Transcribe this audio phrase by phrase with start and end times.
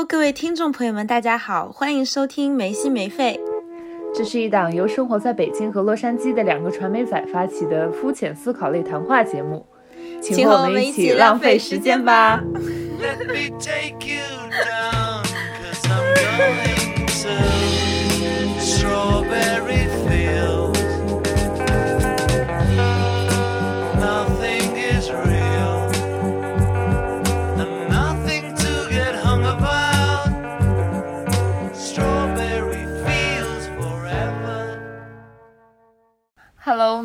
[0.00, 3.38] Hello，各位听众朋友们，大家好，欢迎收听没心没肺。
[4.14, 9.66] 这是一档由生活在北京和洛杉矶的两个传媒仔发起的肤浅思考类谈话节目，
[10.22, 12.42] 请和我们一起浪费时间吧。
[12.98, 15.22] Let me take you down,
[15.60, 17.28] cause I'm going to
[18.58, 19.89] strawberry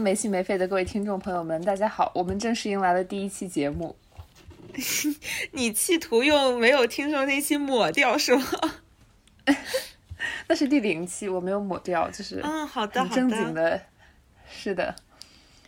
[0.06, 3.96] 没心没肺的各位听众朋友们，大家好，我们正式迎来了第一期节目。
[5.52, 8.44] 你企图用没有听众那期抹掉是吗？
[10.48, 13.82] 那是第零期，我没有抹掉，就是嗯，好的，好正经的，
[14.48, 14.96] 是的。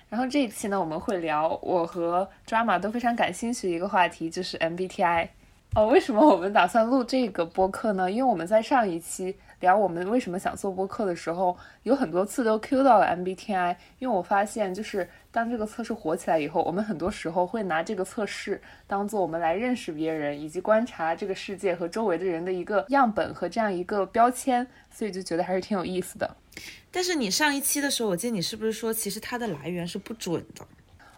[0.07, 5.29] 然后这一期呢，我们会聊我和 Drama 都非常感兴趣的一个话题，就是 MBTI。
[5.77, 8.09] 哦，为什么我们打算录这个播客呢？
[8.09, 13.75] 因为我们在上一期聊我们为什么想做播客的时候，有很多次都 Q 到了 MBTI。
[13.99, 26.35] 因为我发现，就是当这个测试火起来以后，我们很多时候会拿这个测试当做我们来认识别人以及观察这个世界和周围的人的一个样本和这样一个标签，所以就觉得还是挺有意思的。
[26.89, 30.65] 但是你上一期的时候，我记得你是不是说，其实它的来源是不准的？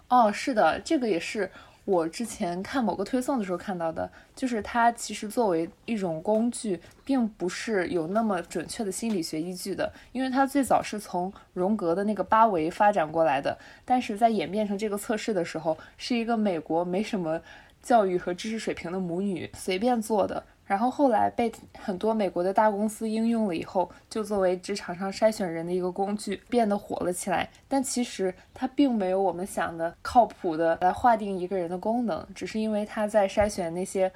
[0.10, 1.50] 哦，是的，这个也是
[1.90, 17.42] 我之前看某个推送的时候看到的，就是它其实作为一种工具，并不是有那么准确的心理学依据的，因为它最早是从荣格的那个八维发展过来的，但是在演变成这个测试的时候，是一个美国没什么
[17.82, 20.44] 教育和知识水平的母女随便做的。
[20.70, 27.50] 然后后来被很多美国的大公司应用了以后，就作为职场上筛选人的一个工具，变得火了起来。
[27.68, 34.12] 但其实它并没有我们想的靠谱的来划定一个人的功能，只是因为它在筛选那些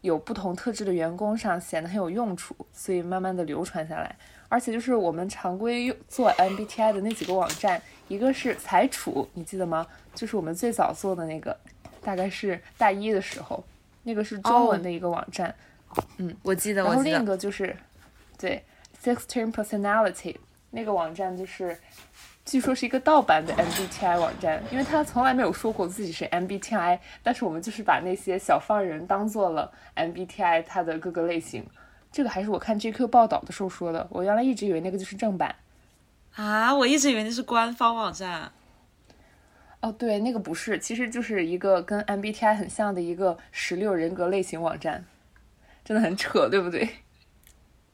[0.00, 4.16] 有不同特质的员工上显得很有用处，所以慢慢的流传下来。
[4.48, 7.78] 而且就是我们常规用做 MBTI 的那几个网站，
[8.08, 9.86] 一个是财储，你记得吗？
[10.14, 11.54] 就是我们最早做的那个，
[12.00, 13.62] 大概是大一的时候，
[14.04, 15.54] 那个是中文的一个网站。
[16.42, 17.24] 我记得，然后另一。
[17.26, 17.76] 个就是，
[18.38, 18.62] 对
[19.02, 20.36] ，Sixteen Personality
[20.70, 21.76] 那个网站就是，
[22.44, 31.66] 据说是一个盗版的 MBTI 网站，因为他从来没有说过自己是 MBTI，但是我们就是把那些小方人当做了 MBTI 它的各个类型。
[32.12, 35.54] 这个还是我看 GQ 报道的时候说的，我原来一直以为那个就是正版。
[36.34, 38.50] 啊，我一直以为那是官方网站。
[39.80, 45.04] 哦，对，那个不是，其实就是一个跟 MBTI 很像的一个十六人格类型网站，
[45.90, 46.88] 真的很扯，对不对？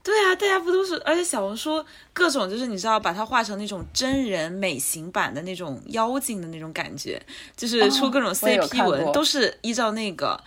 [0.03, 0.95] 对啊，大家不都是？
[1.03, 7.19] 而且小红书各种就是你知道，把它画成那种真人美型版的那种妖精的那种感觉，
[7.57, 10.39] 就是出各种 CP 文，都是依照那个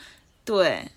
[0.45, 0.87] 对。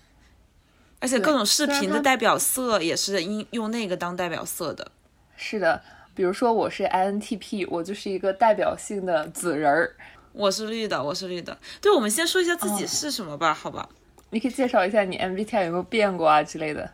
[0.99, 4.91] 而且各种视频的代表色也是因用那个当代表色的。
[5.35, 5.81] 是的，
[6.13, 9.95] 比如说我是 INTP，我就是一个代表性的紫人儿。
[10.33, 11.57] 我是绿的，我是绿的。
[11.81, 13.89] 对，我们先说一下自己哦是什么吧，好吧？
[14.33, 16.91] 你可以介绍一下你 MBTI 有没有变过啊之类的。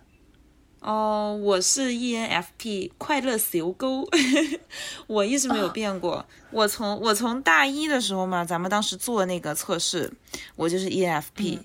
[0.81, 4.05] 哦，我是 ENFP 快乐小狗，
[5.07, 6.25] 我一直没有哦变过。
[6.51, 10.11] 我从我从大一的时候嘛，咱们当时做那个测试，
[10.57, 11.59] 我就是 ENFP。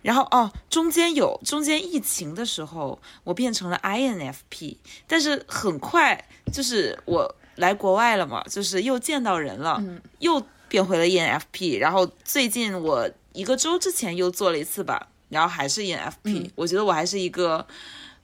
[0.00, 9.82] 然后哦，中间有中间疫情的时候，我变成了 INFP，但是很快就是我来国外了嘛，就是又见到人了，
[10.20, 11.78] 又变回了 ENFP。
[11.78, 17.66] 然后最近我一个周之前又做了一次吧，然后还是 ENFP、我觉得我还是一个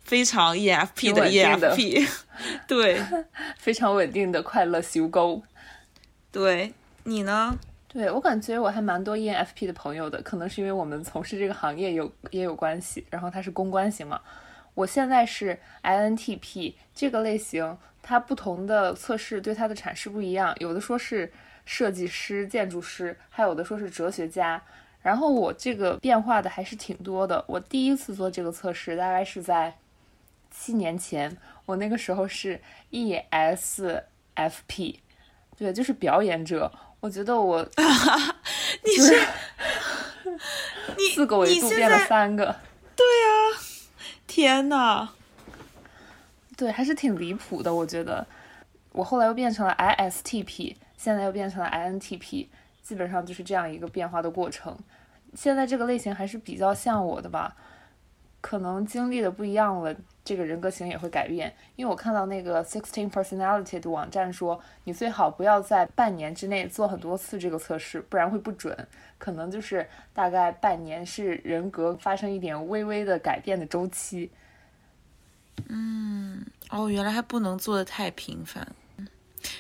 [0.03, 2.09] 非常 ENFP 的 ENFP，
[2.67, 3.01] 对
[3.59, 5.43] 非常稳定的快乐修狗。
[6.33, 6.73] 对，
[7.05, 7.57] 你呢？
[7.89, 13.07] 对我感觉我还蛮多 ENFP 的朋友的，可能是因为我们从事这个行业有也有关系。
[13.09, 14.21] 然后它是公关型嘛，
[14.75, 21.33] 我现在是 INTP 这个类型，它不同的测试对它的阐释不一样，有的说是
[21.65, 24.61] 设计师、建筑师，还有的说是哲学家。
[25.05, 27.45] 然后我这个变化的还是挺多的。
[27.47, 29.77] 我第一次做这个测试大概是在
[30.51, 31.37] 七年前，
[31.67, 32.59] 我那个时候是
[32.91, 34.07] ESFP，
[35.59, 36.73] 对，就是表演者。
[37.01, 37.63] 我觉得我
[38.83, 39.15] 你是
[40.97, 42.57] 你四个维度变了三个，
[42.97, 43.61] 对啊
[44.27, 45.11] 天呐！
[46.57, 47.75] 对，还是挺离谱的。
[47.75, 48.27] 我觉得
[48.93, 52.47] 我后来又变成了 ISTP，现在又变成了 INTP，
[52.85, 54.79] 基本上就是这样一个变化的过程。
[55.35, 57.57] 现在这个类型还是比较像我的吧，
[58.41, 59.93] 可能经历的不一样了，
[60.25, 61.53] 这个人格型也会改变。
[61.75, 68.87] 因为我看到那个 Sixteen Personality 的网站说，你最好不要在半年之内做很多次这个测试，不然会不准。
[69.19, 74.31] 可能就是大概半年是人格发生一点微微的改变的周期。
[75.69, 78.69] 嗯哦，原来还不能做的太频繁。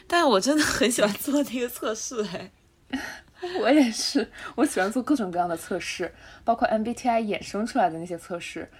[0.06, 2.50] 但我真的很喜欢做那个测试，哎，
[3.60, 6.12] 我也是，我喜欢做各种各样的测试，
[6.44, 8.70] 包括 MBTI 衍生出来的那些测试。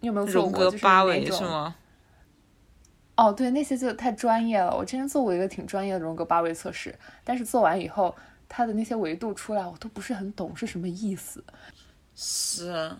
[0.00, 0.64] 你有没有做过？
[0.64, 1.74] 就是格八那种维是吗？
[3.16, 4.76] 哦，对，那些就太专业了。
[4.76, 6.94] 我之前做过一个挺专业的荣格八维测试，
[7.24, 8.14] 但是做完以后，
[8.48, 11.42] 它的那些维度出来，我都不是很懂是什么意思。
[12.14, 12.92] 是，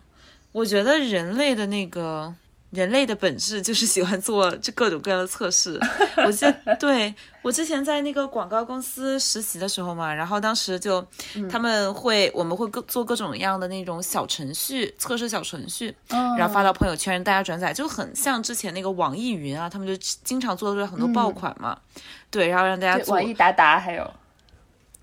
[0.50, 2.34] 我觉得人类的那个
[2.70, 5.80] 人类的本质就是喜欢做这各种各样的测试。
[6.24, 11.06] 我记得，对我之前在那个广告公司实习的时候嘛，然后当时就
[11.50, 21.78] 他们会我们会各做各种各样的那种小程序测试小程序，然后发到朋友圈，大家转载，就很像之前那个网易云啊，他们就经常做出来很多爆款嘛。
[22.30, 23.14] 对，然后让大家，做。
[23.14, 24.12] 网易达达还有，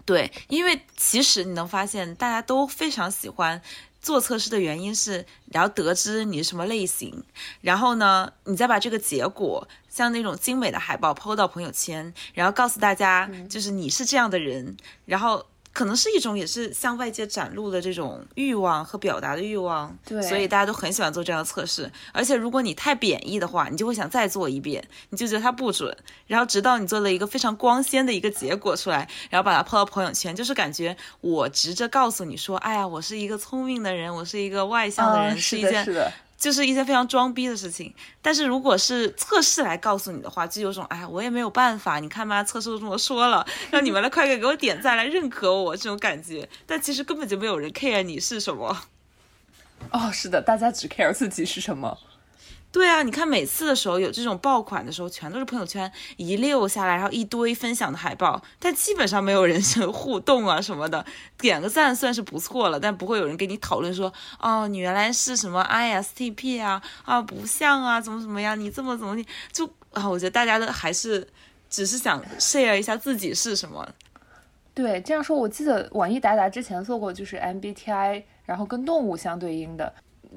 [0.06, 3.60] 对，因为其实你能发现，大家都非常喜欢
[4.06, 7.24] 做测试的原因是，然后得知你是什么类型，
[7.62, 15.48] 然后呢，你再把这个结果像那种精美的海报 PO 到朋友圈，然后告诉大家，就是你是这样的人，然后。
[15.76, 21.92] 可能是一种也是向外界展露的这种欲望和表达的欲望，对所以大家都很喜欢做这样的测试。
[22.14, 25.94] 而且如果你太贬义的话，你就会想再做一遍，你就觉得它不准，
[26.28, 37.94] 然后直到你做了一个非常光鲜的一个结果出来，然后把它抛到朋友圈，就是感觉我直着告诉你说，哎呀，我是一个聪明的人，我是一个外向的人，嗯，是的，一件就是一些非常装逼的事情。
[38.22, 46.48] 但是如果是测试来告诉你的话，就有种哎，我也没有办法，你看嘛，测试都这么说了，让你们来快点给我点赞，来认可我这种感觉。
[46.66, 48.84] 但其实根本就没有人 care 你是什么。
[49.92, 51.98] 哦，是的，大家只 care 自己是什么。
[52.76, 61.06] 对啊，你看每次的时候有这种爆款的时候，全都是朋友圈一溜下来，然后一堆分享的海报，但基本上没有人 是互动啊什么的，
[61.38, 64.12] 点个赞算是不错了，但不会有人跟你讨论说，
[64.42, 71.26] 哦，你原来是什么 ISTP 啊，啊不像啊，怎么怎么样，你这么怎么你就啊，我觉得大家的还是
[71.70, 73.88] 只是想 share 一下自己是什么，
[74.74, 79.94] 对，这样说，我记得网易达达之前做过，就是 MBTI，然后跟动物相对应的。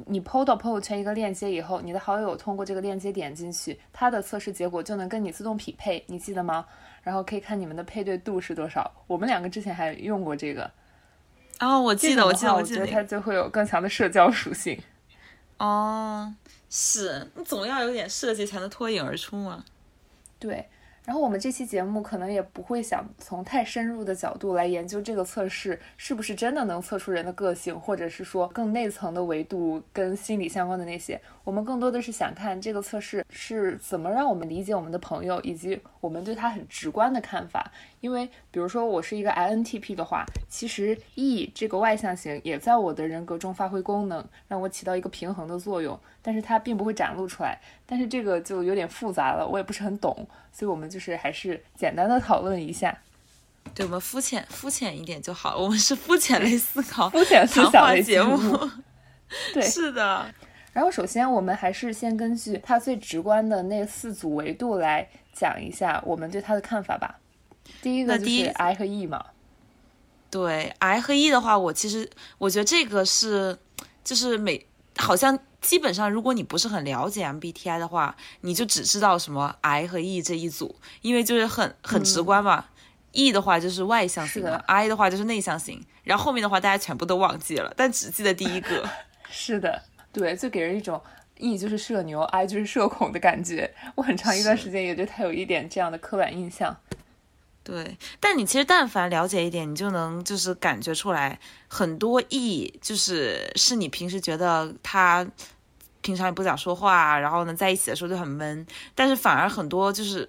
[0.07, 6.67] 你 PO 到朋友圈一个链接以后，你的好友通过这个链接点进去，他的测试结果就能跟你自动匹配，你记得吗？
[7.03, 8.91] 然后可以看你们的配对度是多少。
[9.07, 10.71] 我们两个之前还用过这个，
[11.61, 14.79] 哦，我记得，我记得，我记得它就会有更强的社交属性。
[15.59, 16.35] 哦，
[16.69, 19.65] 是你总要有点设计才能脱颖而出嘛。
[20.39, 20.69] 对，
[21.09, 31.19] 然后我们这期节目可能也不会想从太深入的角度来研究这个测试是不是真的能测出人的个性，或者是说更内层的维度跟心理相关的那些。
[31.45, 37.73] 我们更多的是想看这个测试是怎么让我们理解我们的朋友，以及我们对他很直观的看法。
[38.01, 38.29] 因为
[38.59, 47.61] 比如说我是一个 INTP 的话，其实 E 这个外向型也在我的人格中发挥功能，让我起到一个平衡的作用，但是它并不会展露出来。
[47.87, 52.99] 但是这个就有点复杂了，我也不是很懂，所以我们就是还是简单的讨论一下，
[53.77, 58.37] 对我们肤浅肤浅一点就好，我们是肤浅类思考肤浅思想类节目。
[59.55, 60.27] 对，是的，
[60.73, 67.21] 然后首先我们还是先根据它最直观的那四组维度来讲一下我们对它的看法吧。
[67.83, 69.25] 第一个就是 I 和 E 嘛，
[70.31, 73.59] 对 I 和 E 的话，我其实我觉得这个是
[74.03, 74.67] 就是每
[74.97, 82.67] 好像基本上，如果你不是很了解 MBTI 的话，你就只知道什么 I 和 E 这一组，因为就是很很直观嘛。
[83.13, 88.89] E 的话就是外向型，I 的话就是内向型，然后后面的话大家全部都忘记了，但只记得第一个。
[89.31, 91.01] 是的，对，就给人一种
[91.39, 93.75] E 就是社牛，I 就是社恐的感觉。
[93.95, 96.77] 我很长一段时间也对他有一点这样的刻板印象。
[97.69, 105.27] 对，但你其实但凡了解一点，你就能就是感觉出来，很多意就是是你平时觉得他
[106.01, 110.27] 平常也不想说话，然后呢在一起的时候就很闷，但是反而很多就是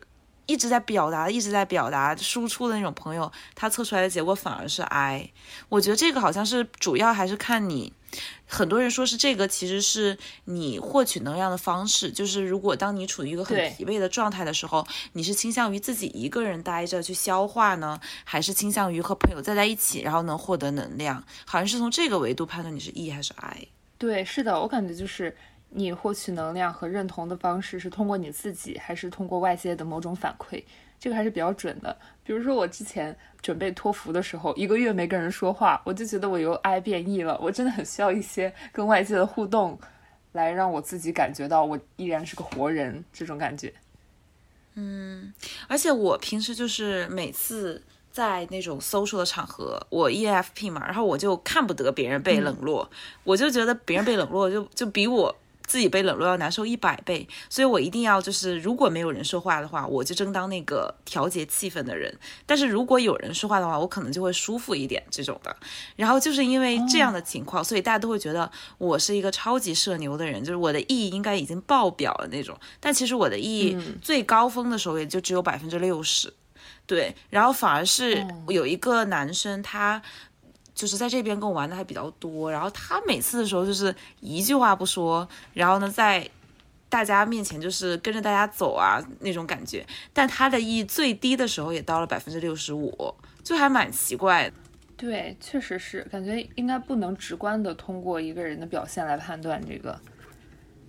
[0.49, 5.29] 一直在表达、一直在表达、输出的那种朋友，他测出来的结果反而是 I。
[5.69, 7.93] 我觉得这个好像是主要还是看你。
[8.47, 12.11] 很多人说是这个，其实是你获取能量的方式。
[12.11, 21.23] 就是如果当你处于一个很疲惫的状态的时候，你是倾向于自己一个人待着去消化呢，还是倾向于和朋友在在一起，然后能获得能量？
[21.45, 23.67] 好像是从这个维度判断你是 E 还是 I。
[23.99, 25.37] 对，是的，我感觉就是
[25.69, 30.63] 你获取能量和认同的方式是通过你自己，还是通过外界的某种反馈，
[30.99, 31.95] 这个还是比较准的。
[32.23, 39.79] 比如说我之前准备托福的时候，一个月没跟人说话，我就觉得我由 I 变 E 了，我真的很需要一些跟外界的互动，
[40.31, 43.73] 来让我自己感觉到我依然是个活人这种感觉。
[44.75, 45.33] 嗯
[45.67, 52.89] 而且我平时就是每次在那种 social 的场合，我 ENFP 嘛，然后我就看不得别人被冷落，
[53.23, 55.35] 我就觉得别人被冷落就就比我
[55.69, 62.11] 自己被冷落要难受一百倍，所以我一定要就是如果没有人说话的话，我就争当那个调节气氛的人。
[62.47, 65.55] 但是如果有人说话的话，我可能就会舒服一点这种的。
[65.95, 72.59] 然后就是因为这样的情况，所以大家都会觉得我是一个超级社牛的人，就是我的 E 应该已经爆表了那种。
[72.79, 76.33] 但其实我的 E 最高峰的时候也就只有百分之六十。
[76.85, 80.01] 对，然后反而是有一个男生，他
[80.79, 86.25] 就是在这边跟我玩的还比较多，然后他每次的时候就是一句话不说，然后呢在
[86.87, 94.55] 大家面前就是跟着大家走啊那种感觉，但他的 E 最低的时候也到了百分之六十五，就还蛮奇怪的。
[94.95, 99.99] 对，确实是，感觉应该不能直观的通过一个人的表现来判断这个，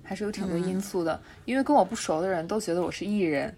[0.04, 1.20] 还是有挺多因素的。
[1.44, 3.52] 因为跟我不熟的人都觉得我是艺人，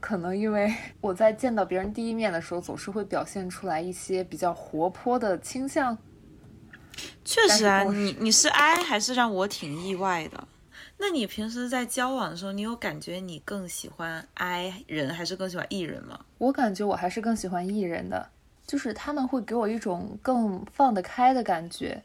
[0.00, 5.96] 可能因为 我在见到别人第一面的时候，总是会表现出来一些比较活泼的倾向。
[7.24, 10.48] 确实啊，你你是 I 还是让我挺意外的。
[10.98, 16.20] 那你平时在交往的时候，你有感觉你更喜欢 I 人还是更喜欢 E 人吗？
[16.38, 18.28] 我感觉我还是更喜欢 E 人的，
[18.66, 22.02] 就是他们会给我一种更放得开的感觉。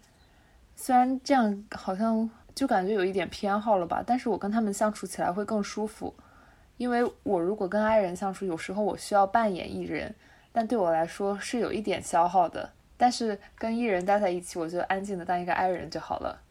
[0.75, 6.15] 虽然这样好像就感觉有一点偏好了吧，但是我跟他们相处起来会更舒服。
[6.77, 10.15] 因为我如果跟 I 人相处，有时候我需要扮演艺人，
[10.51, 12.71] 但对我来说是有一点消耗的。
[12.95, 16.41] 但是跟艺人待在一起，我就安静的当一个 I 人就好了，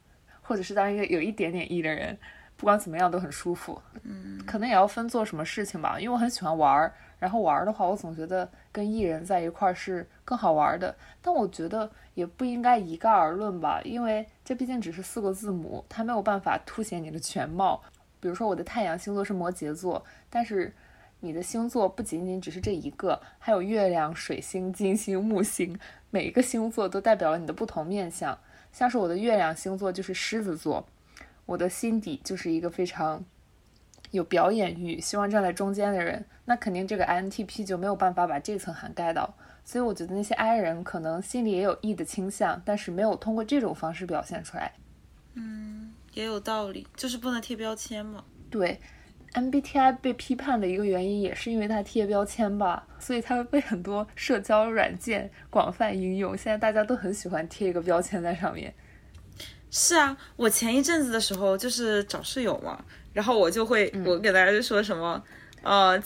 [0.42, 2.16] 或者是当一个有一点点 E 的人，
[2.56, 3.80] 不管怎么样都很舒服。
[4.04, 10.94] 嗯，可能也要分做什么事情吧，因为我很喜欢玩儿，然后玩儿的话，我总觉得跟艺人在一块儿是更好玩儿的。
[11.20, 17.82] 但我觉得也不应该一概而论吧，因为这毕竟只是四个字母，它没有办法凸显你的全貌。
[18.26, 20.74] 比如说我的太阳星座是摩羯座，但是
[21.20, 25.78] 你的星座不仅仅只是这一个，还有月亮、水星、金星、木星，
[26.10, 28.36] 每一个星座都代表了你的不同面相。
[28.72, 30.84] 像是我的月亮星座就是狮子座，
[31.44, 33.24] 我的心底就是一个非常
[34.10, 39.36] 有表演欲、希望站在中间的人，那肯定这个 INTP 就没有办法把这层涵盖到。
[39.64, 44.72] 所以我觉得那些 I 人可能心里也有 E 的倾向，但是没有通过这种方式表现出来。
[45.34, 45.85] 嗯
[46.16, 48.24] 也有道理，就是不能贴标签嘛。
[48.50, 48.80] 对
[49.34, 56.34] ，MBTI 被批判的一个原因也是因为它贴标签吧，所以它被很多社交软件广泛应用。
[56.34, 58.74] 现在大家都很喜欢贴一个标签在上面。
[59.70, 62.82] 是啊，我前一阵子的时候就是找室友嘛，
[63.12, 65.22] 然后我就会，我给大家就说什么，
[65.62, 66.02] 呃，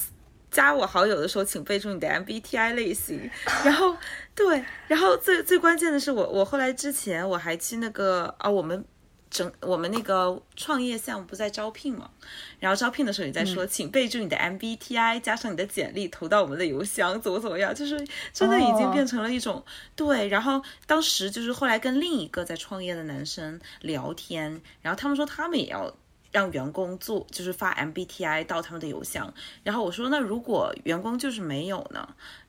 [0.51, 3.31] 加我好友的时候，请备注你的 MBTI 类型。
[3.65, 3.97] 然后
[4.35, 8.85] 对，然后最最关键的是我，我后来之前我还去那个啊，我们
[9.31, 12.11] 整我们那个创业项目不在招聘嘛，
[12.59, 17.97] 然后招聘的时候你在说，请备注你的 MBTI 加上你的简历投到我们的邮箱，怎么怎么样，就是
[18.33, 20.29] 真的已经变成了一种、对。
[20.29, 25.95] 然后当时就是后来跟另一个在创业的男生聊天，然后他们说他们也要。
[26.33, 29.35] 让员工做就是发 MBTI 到他们的邮箱，
[29.65, 32.09] 然后我说那如果员工就是没有呢，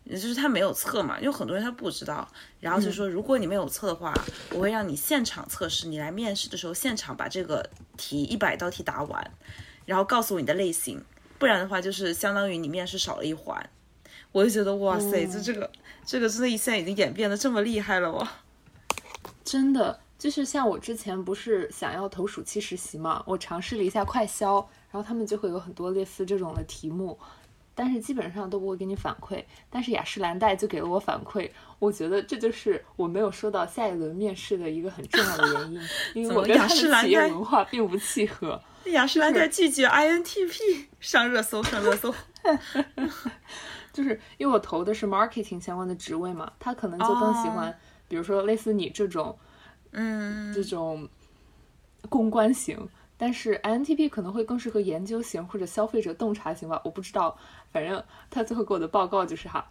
[0.10, 2.28] 就是他没有测嘛，因为很多人他不知道，
[2.60, 4.14] 然后就说如果你没有测的话，
[4.52, 9.32] 我会让你现场测试，你来面试的时候现场把这个题一百道题答完，
[9.86, 11.04] 然后告诉我你的类型，
[11.38, 13.70] 不然的话就是相当于你面试少了一环。
[14.32, 15.70] 我就觉得哇塞，就这个
[16.06, 18.32] 这个真的现在已经演变的这么厉害了吗？
[19.44, 24.56] 真的，就是像我之前不是想要投暑期实习嘛，我尝试了一下快销，
[24.90, 27.20] 然后他们就会有很多类似这种的题目，
[27.84, 29.44] 但是基本上都不会给你反馈。
[29.72, 35.82] 但是雅诗兰黛就给了我反馈，我觉得这就是我没有收到下一轮面试的一个很重要的原因，
[36.14, 38.62] 因为我跟他的企业文化并不契合。
[38.94, 42.14] 雅诗兰黛拒绝 INTP 上热搜，上热搜。
[43.92, 47.76] 就是因为我投的是 marketing 相关的职位嘛，他可能就更喜欢，哦
[48.08, 49.36] 比如说类似你这种
[49.92, 51.10] 嗯，这种
[52.10, 57.38] 公关型，但是 INTP 可能会更适合研究型或者消费者洞察型吧，我不知道，
[57.72, 59.66] 反正他最后给我的报告就是哈，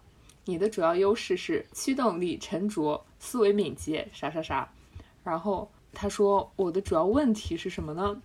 [0.45, 4.69] 你的主要优势是驱动力、沉着、思维敏捷，啥啥啥，
[5.23, 8.21] 然后他说我的主要问题是什么呢？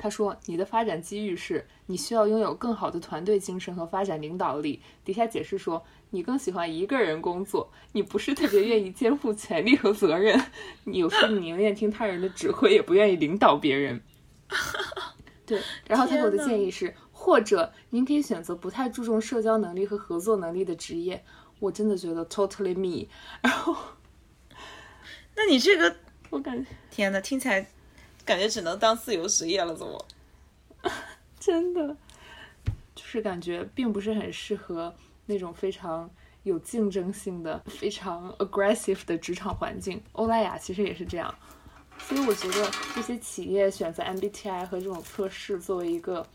[0.00, 10.40] 他说：“你的发展机遇是你需要拥有更好的团队精神和发展领导力。”底下解释说，你更喜欢一个人工作，你不是特别愿意肩负权力和责任，
[10.84, 14.00] 你有时你宁愿听他人的指挥，也不愿意领导别人。
[15.44, 16.94] 对，然后他给我的建议是，
[17.28, 21.22] 或者您可以选择不太注重社交能力和合作能力的职业。
[21.60, 23.06] 我真的觉得 totally me。
[23.42, 23.76] 然后
[25.36, 25.94] 那你这个
[26.30, 27.66] 我感觉天呐，听起来
[28.24, 30.06] 感觉只能当自由职业了，怎么？
[31.38, 31.94] 真的
[32.94, 34.94] 就是感觉并不是很适合
[35.26, 36.08] 那种非常
[36.44, 40.02] 有竞争性的、非常 aggressive 的职场环境。
[40.12, 41.34] 欧莱雅其实也是这样，
[41.98, 46.26] 所以我觉得这些企业选择 MBTI 和这种测试作为一个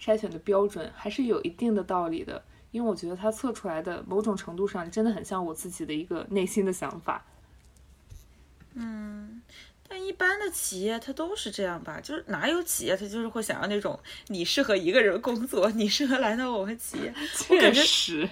[0.00, 2.42] 筛选的标准，还是有一定的道理的。
[2.72, 7.24] 因为我觉得它测出来的某种程度上真的很像我自己的一个内心的想法。
[8.74, 9.40] 嗯
[9.88, 17.14] 但一般的企业它都是这样吧，就是哪有企业它就是会想要那种你适合一个人工作，你适合来到我们企业。
[17.32, 18.28] 确实，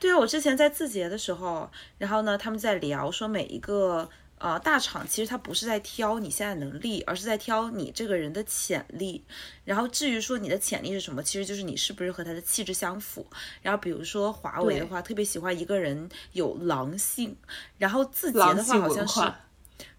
[0.00, 1.68] 对啊，我之前在字节的时候，
[1.98, 4.08] 然后呢，他们在聊说每一个
[4.44, 9.24] 呃大厂其实它不是在挑你现在能力，而是在挑你这个人的潜力。
[9.64, 13.26] 然后至于说你的潜力是什么，其实就是你是不是和他的气质相符。
[13.62, 17.34] 然后比如说华为的话，特别喜欢一个人有狼性，
[17.78, 19.20] 然后字节的话好像是。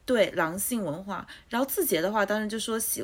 [0.06, 3.04] 对狼性文化，然后字节的话，当然就说喜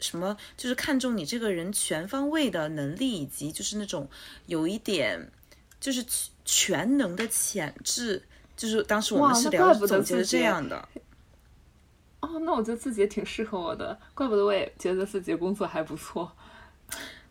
[0.00, 4.08] 什么，就是看重你这个人全方位的能力，以及就是那种
[4.46, 5.30] 有一点
[5.78, 8.22] 就是全全能的潜质，
[8.58, 10.86] 就是当时我们是聊怪不得总结的字节这样的。
[12.20, 16.30] 哦，那我觉得自己也挺适合我的，怪不得我也觉得自己工作还不错。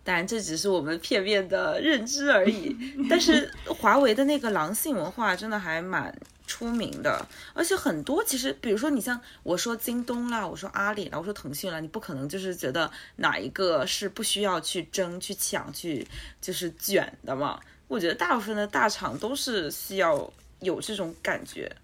[0.02, 2.74] 当然，这只是我们片面的认知而已。
[3.10, 6.18] 但是华为的那个狼性文化真的还蛮
[6.48, 16.08] 出名的，而且很多其实，比如说你像我说京东啦，我说阿里啦，我说腾讯啦，你不可能就是觉得哪一个是不需要去争、去抢、去
[16.40, 17.60] 就是卷的嘛。
[17.90, 21.76] 我觉得大部分的大厂都是需要有这种感觉。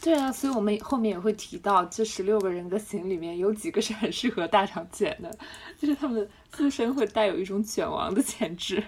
[0.00, 5.30] 对啊，所以我们后面也会提到，这十六个人格型里面有几个是很适合大厂卷的，
[5.78, 8.82] 就是他们自身会带有一种卷王的潜质。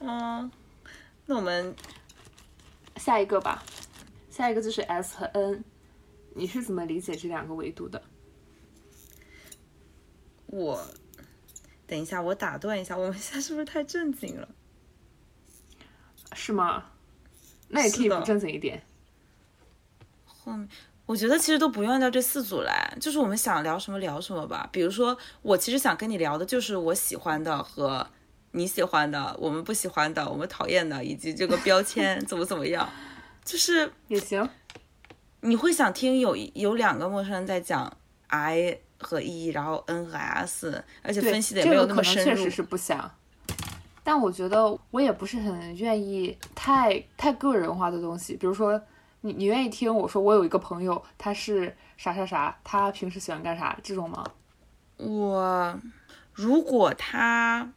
[0.00, 0.48] 嗯，
[1.26, 1.74] 那我们
[2.96, 3.64] 下一个吧，
[4.30, 5.64] 下一个就是 S 和 N，
[6.36, 8.00] 你是怎么理解这两个维度的？
[10.46, 10.80] 我
[11.84, 14.48] 等一下，我打断一下，我们现在是不是太正经了？
[16.34, 16.84] 是吗？
[17.68, 18.82] 那也可以不正经一点。
[20.24, 20.68] 后面
[21.06, 24.68] 我觉得其实都不用按照这四组来，就是我们想聊什么聊什么吧。
[24.70, 28.06] 比如说，我其实想跟你聊的就是我喜欢的和
[28.50, 32.86] 你喜欢的，我们不喜欢的，我们讨厌的，以及这个标签怎么怎么样。
[33.42, 34.46] 就是也行，
[35.40, 37.90] 你会想听有有两个陌生人在讲
[38.26, 42.28] I 和 E，然后 N 和 S，而且，分析的也没有那么深入。
[42.28, 43.10] 能确实是不想。
[44.08, 48.80] 但我觉得我也不是很愿意太太个人化的东西，比如说
[49.20, 54.24] 你你愿意听我说我有一个朋友他是啥啥啥，他平时喜欢干啥这种吗？
[54.96, 55.78] 我
[56.32, 57.70] 如果他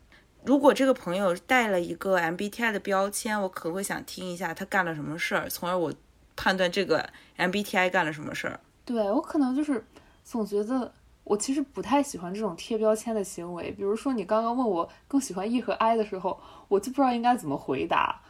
[0.46, 5.94] 如果这个朋友带了一个 MBTI 的标签，我可能会想听一下他干了什么事儿，从而我
[6.38, 8.58] 判断这个 MBTI 干了什么事儿。
[8.86, 9.84] 对我可能就是
[10.24, 10.94] 总觉得
[11.32, 13.72] 我其实不太喜欢这种贴标签的行为。
[13.72, 18.22] 比如说你刚刚问我更喜欢 E 和 I 的时候，我就不知道应该怎么回答，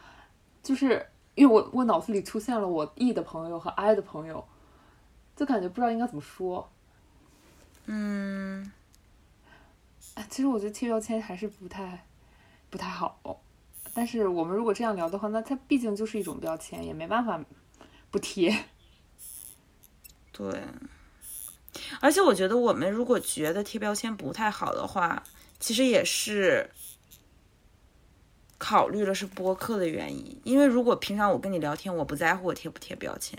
[0.62, 4.46] 就是因为我我脑子里出现了我 E 的朋友和 I 的朋友，
[5.34, 6.70] 就感觉不知道应该怎么说。
[7.86, 8.70] 嗯，
[10.14, 12.06] 哎，其实我觉得贴标签还是不太
[12.70, 13.42] 不太好。
[13.92, 17.44] 但是我们如果这样聊的话，那它毕竟就是一种标签，也没办法
[18.12, 18.56] 不贴。
[20.30, 20.62] 对。
[22.00, 25.22] 而且我觉得我们如果觉得贴标签不太好的话，
[25.58, 26.68] 其实也是
[28.58, 30.40] 考虑了是播客的原因。
[30.44, 33.38] 因为如果平常我跟你聊天，我不在乎我贴不贴标签，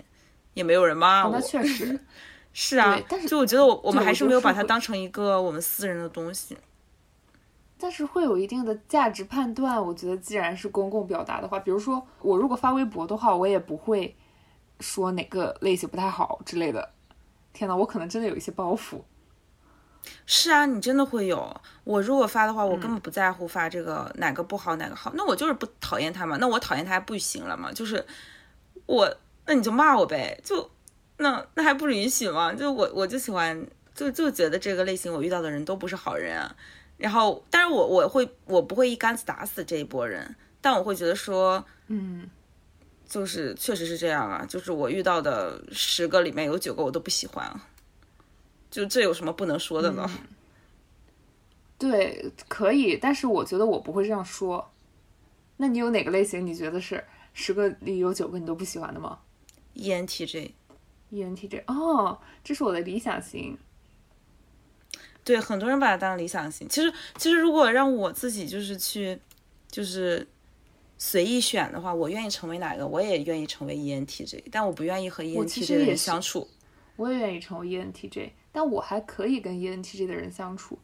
[0.54, 1.30] 也没有人骂我。
[1.30, 1.98] 哦那确实，
[2.52, 6.56] 是啊但，是就我觉得我我们还是没有把它当成一个我们私人的东西。
[7.76, 9.84] 但是会有一定的价值判断。
[9.84, 14.16] 我觉得，既然是公共表达的话，比如说我如果发微博的话，我也不会
[14.80, 16.93] 说哪个类型不太好之类的。
[17.54, 19.00] 天呐，我可能真的有一些包袱。
[20.26, 21.58] 是啊，你真的会有。
[21.84, 26.36] 我如果发的话，我嗯根本不在乎发这个哪个不好哪个好，那我就是不讨厌他嘛。
[26.38, 27.72] 那我讨厌他还不行了吗？
[27.72, 28.04] 就是
[28.84, 30.70] 我，那你就骂我呗，就
[31.16, 32.52] 那那还不允许吗？
[32.52, 36.54] 就我我就喜欢，就就觉得这个类型我遇到的人都不是好人啊。
[36.98, 42.28] 然后，但是我我会我不会一竿子打死这一波人，但我会觉得说，嗯，
[43.08, 47.68] 就是确实是这样啊，就是我遇到的十个里面有九个我都不喜欢啊，
[48.70, 50.10] 就这有什么不能说的呢？
[51.78, 54.70] 对，可以，但是我觉得我不会这样说。
[55.56, 59.18] 那你有哪个类型你觉得是十个里有九个你都不喜欢的吗
[59.74, 63.56] E ENTJ，？ENTJ，哦，这是我的理想型。
[65.24, 66.68] 对，很多人把它当理想型。
[66.68, 69.18] 其实，其实如果让我自己就是去，
[69.70, 70.26] 就是
[70.96, 76.48] 随意选的话，我愿意成为哪个，我也愿意成为 E ENTJ，但我不愿意和 ENTJ 的人相处。
[76.96, 80.78] 我也愿意成为 ENTJ，但我还可以跟 ENTJ 的人相处。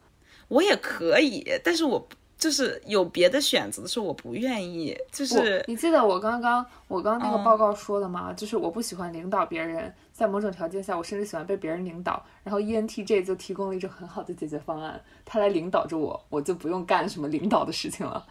[0.49, 2.05] 我也可以，但是我
[2.37, 8.33] 就是有别的选择的时候，我不愿意，就是你记得我刚刚我刚刚那个嗯报告说的吗？
[8.33, 12.21] 就是我不喜欢领导别人，在某种条件下，我甚至喜欢被别人领导。
[12.43, 18.27] 然后 E ENTJ 就提供了一种很好的解决方案，他来领导着我，我就不用干什么领导的事情了。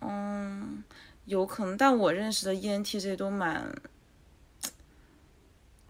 [0.00, 0.82] 嗯，
[1.26, 3.74] 有可能，但我认识的 E ENTJ 都蛮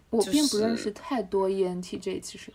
[0.09, 2.51] 我并不认识太多 E ENTJ，其实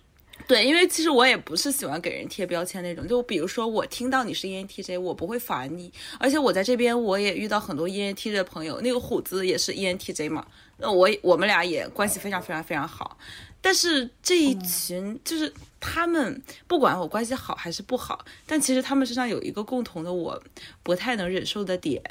[0.46, 3.08] 对，因为其实我也不是喜欢给人贴标签那种。
[3.08, 5.90] 就比如说，我听到你是 E ENTJ，我不会烦你，
[6.20, 13.16] 而且我在这边我也遇到很多 E ENTJ 的朋友，那个虎子也是 E ENTJ 嘛，那我我们俩也关系非常非常非常好。
[13.62, 15.52] 但是这一群就是
[15.86, 20.42] 他们，不管我关系好还是不好，但其实他们身上有一个共同的我
[20.82, 22.02] 不太能忍受的点，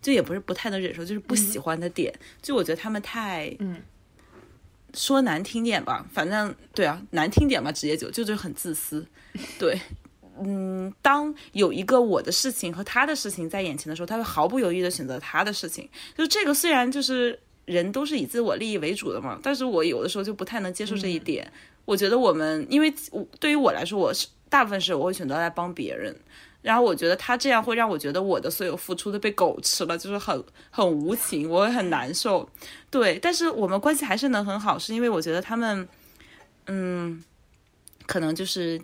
[0.00, 2.14] 就也不是不太能忍受，就是不喜欢的点。
[2.40, 3.82] 就我觉得他们太嗯。
[4.96, 9.04] 说难听点吧，反正对啊，难听点嘛，职业就就是很自私，
[9.58, 9.76] 对，
[10.40, 15.90] 嗯，当有一个我的事情和他的事情在眼前的时候，他会毫不犹豫的选择他的事情。
[16.16, 21.50] 就这个虽然就是人都是以自我利益为主的嘛，但是我有的时候就不太能接受这一点。
[21.84, 26.14] 我觉得我们，因为我对于我来说，我是大部分时候我会选择来帮别人。
[26.62, 32.48] 然后我觉得他这样会让我觉得我的所有付出都被狗吃了，就是很很无情，我会很难受。
[32.90, 35.86] 对，但是我们关系还是能很好，是因为我觉得他们，
[36.66, 37.22] 嗯，
[38.06, 38.80] 可能就是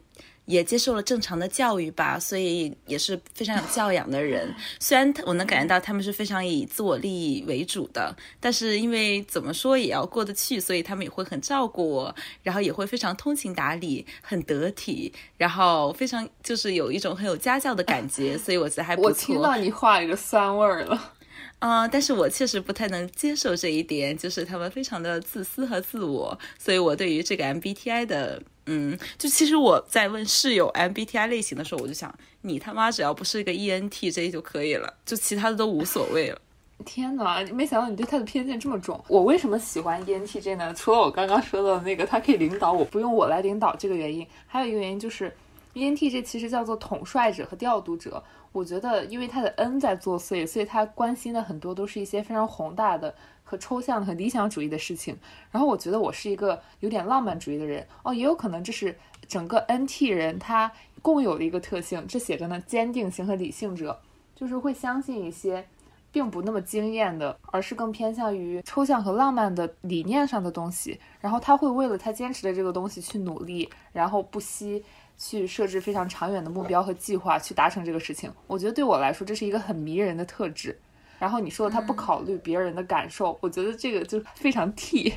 [0.51, 4.53] 也接受了正常的教育吧，所以也是非常有教养的人。
[4.81, 19.27] 虽然我能感觉到他们是非常以自我利益为主的，但是因为怎么说也要过得去，所以他们也会很照顾我，然后也会非常通情达理，很得体，然后非常就是有一种很有家教的感觉， 所以我觉得还不错我错。
[19.35, 21.13] 听到你话里的酸味儿了。
[21.61, 36.41] 啊、 但是我确实不太能接受这一点，就是他们非常的自私和自我，所以我对于这个 MBTI 的，嗯，就其实我在问室友 MBTI 类型的时候，我就想，你他妈只要不是一个 ENTJ 就可以了，就其他的都无所谓了。
[36.87, 39.03] 天哪，没想到你对他的偏见这么重。
[39.09, 40.73] 我为什么喜欢 ENTJ 呢？
[40.73, 45.35] 除了我刚刚说的那个，他可以领导我，不用我来领导这个原因，还有一个原因就是
[45.75, 48.23] ENTJ 其实叫做统帅者和调度者。
[48.53, 53.15] 我觉得，因为他的 N 在作祟，所以他关心的很多都是一些非常宏大的
[53.51, 55.17] 和抽象的、和理想主义的事情。
[55.51, 60.71] 然后我觉得我是一个有点浪漫主义的人哦，也有可能这是整个 NT 人他
[61.03, 62.07] 共有的一个特性。
[62.07, 64.01] 这写着呢，坚定型和理性者，
[64.37, 65.67] 就是会相信一些。
[66.13, 70.99] 并不那么惊艳的，而是更偏向于抽象和浪漫的理念上的东西。
[71.21, 74.85] 然后他会为了他坚持的这个东西去努力，然后不惜
[75.17, 78.29] 去设置非常长远的目标和计划去达成这个事情。
[78.49, 80.77] 我觉得对我来说，这是一个很迷人的特质。
[81.21, 85.15] 然后你说他不考虑别人的感受，我觉得这个就非常 T，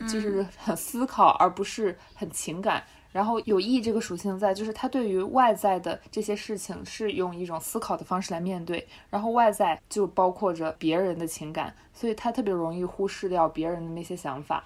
[0.00, 2.84] 就是很思考而不是很情感。
[3.10, 14.64] 然后有意这个属性在，就是他对于外在的这些事情是用一种思考的方式来面对，然后外在就包括着别人的情感，所以他特别容易忽视掉别人的那些想法。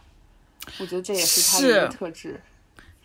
[0.80, 2.40] 我觉得这也是他的一个特质。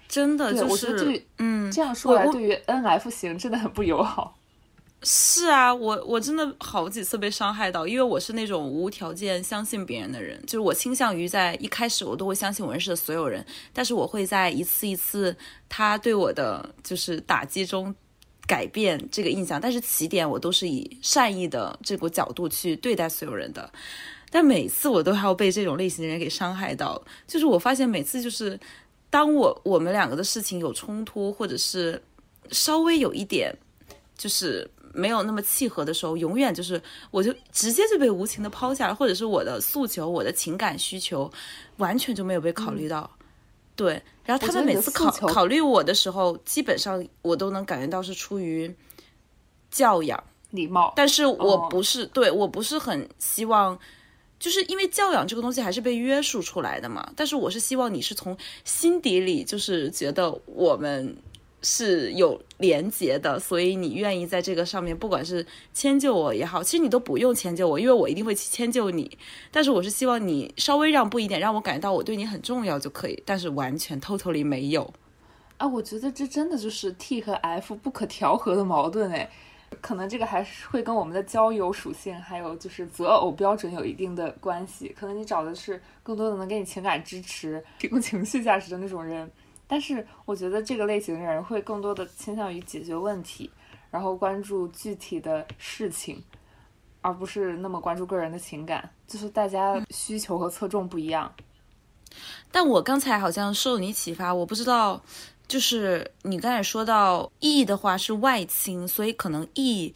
[0.07, 4.36] 真的对，就我觉得是，嗯，这样说来，对于 N F 型真的很不友好。
[5.09, 15.33] 是啊，我我真的好几次被伤害到，因为我是那种无条件相信别人的人，就是我倾向于在一开始我都会相信我认识的所有人，但是我会在一次一次
[15.69, 17.95] 他对我的就是打击中
[18.45, 23.71] 改变这个印象，但是起点我都是以善意的这个角度去对待所有人的，
[24.29, 28.59] 但每次我都还要被这种类型的人给伤害到，就是我发现每次就是
[29.09, 32.03] 当我我们两个的事情有冲突，或者是
[32.51, 33.55] 稍微有一点
[34.17, 36.81] 就是没有那么契合的时候，永远就是
[37.11, 41.31] 我就直接就被无情的抛下了，或者是我的诉求、我的情感需求
[41.77, 43.09] 完全就没有被考虑到。
[43.75, 48.75] 对，然后他们每次考考虑我的时候，基本上我都能感觉到是出于
[49.69, 53.77] 教养，礼貌，但是我哦不是、对我不是很希望。
[54.39, 61.17] 就是因为教养这个东西还是被约束出来的嘛，但是我是希望你是从心底里就是觉得我们
[61.61, 69.17] 是有连结的，所以你愿意在这个上面，不管是迁就我也好，其实你都不用迁就我，因为我一定会去迁就你。
[69.51, 74.93] 但是我是希望你稍微让步一点，让我感觉到我对你很重要就可以，但是完全 totally 没有。
[75.57, 79.29] 啊，我觉得这真的就是 T 和 F 不可调和的矛盾哎。
[79.81, 84.95] 可能这个还是会跟我们的交友属性，还有就是择偶标准有一定的关系。
[84.97, 89.29] 可能你找的是更多的能给你情感支持、提供情绪价值的那种人，
[89.67, 93.51] 但是我觉得这个类型的人会更多的倾向于解决问题，
[93.91, 96.23] 然后关注具体的事情，
[97.01, 98.89] 而不是那么关注个人的情感。
[99.05, 101.33] 就是大家需求和侧重不一样。
[102.51, 105.01] 但我刚才好像受你启发，我不知道，
[105.47, 109.93] 就是你刚才说到 E 的话是外倾，所以可能 E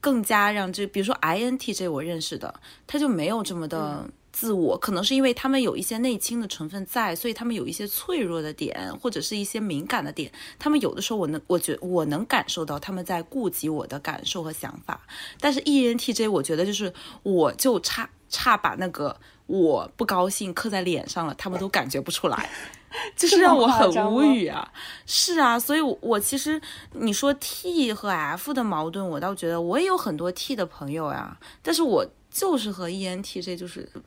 [0.00, 2.52] 更加让这，比如说 INTJ 我认识的，
[2.86, 15.00] 他就没有这么的自我，可能是因为他们有一些内倾的成分在，所以他们有一些脆弱的点，或者是一些敏感的点，他们有的时候我能，我觉我能感受到他们在顾及我的感受和想法，
[15.38, 16.92] 但是 E ENTJ 我觉得就是
[17.22, 19.14] 我就差差把那个
[19.46, 22.48] 我不高兴刻在脸上了，他们都感觉不出来。
[23.16, 24.70] 就是让我很无语啊！
[25.06, 26.60] 是啊，所以我，我其实
[26.92, 34.02] 你说 T 和 F 的矛盾，我倒觉得我也有很多 T 的朋友呀，但是我就是和 ENTJ 就是，嗯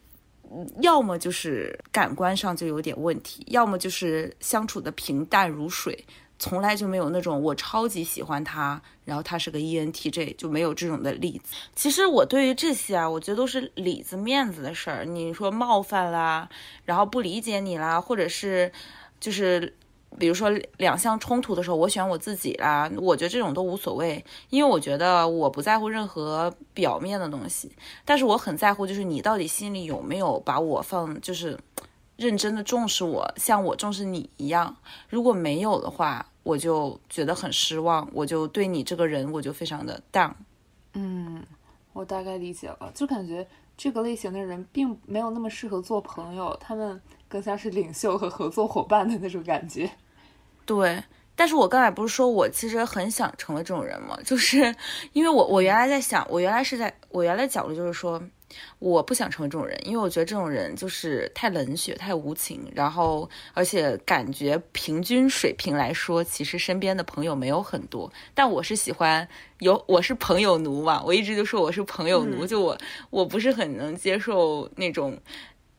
[0.81, 6.05] 要么就是感官上就有点问题，要么就是相处的平淡如水，
[6.37, 11.55] 从来就没有那种我超级喜欢他，然后他是个 E N T J，就没有这种的例子。
[11.75, 15.05] 其实我对于这些啊，我觉得都是里子面子的事儿。
[15.05, 16.49] 你说冒犯啦，
[16.83, 18.71] 然后不理解你啦，或者是
[19.19, 19.73] 就是
[20.17, 27.71] 比如说两项冲突的时候，我选我自己啦，我觉得这种都无所谓，因为我觉得我不在乎任何表面的东西，
[28.03, 31.57] 但是我很在乎，就是你到底心里有没有把我放，就是
[32.17, 34.75] 认真的重视我，像我重视你一样。
[35.09, 40.31] 如果没有的话，我就觉得很失望，我就对你这个人我就非常的 down。
[40.93, 41.43] 嗯，
[41.91, 49.89] 我大概理解了，就感觉这个类型的人并没有那么适合做朋友，他们更像是领袖和合作伙伴的那种感觉。
[50.65, 51.03] 对，
[51.35, 54.17] 但是我刚才不是说我其实很想成为这种人吗？
[54.25, 54.73] 就是
[55.13, 58.21] 因为我我原来在想，我原来是在我原来角度就是说，
[58.79, 68.11] 我不想成为这种人，因为我觉得这种人就是太冷血、太无情，然后而且感觉平均水平来说，其实身边的朋友没有很多。
[68.33, 69.27] 但我是喜欢
[69.59, 72.77] 有，我是朋友奴嘛，我一直就说我是朋友奴，就我
[73.09, 75.19] 我不是很能接受那种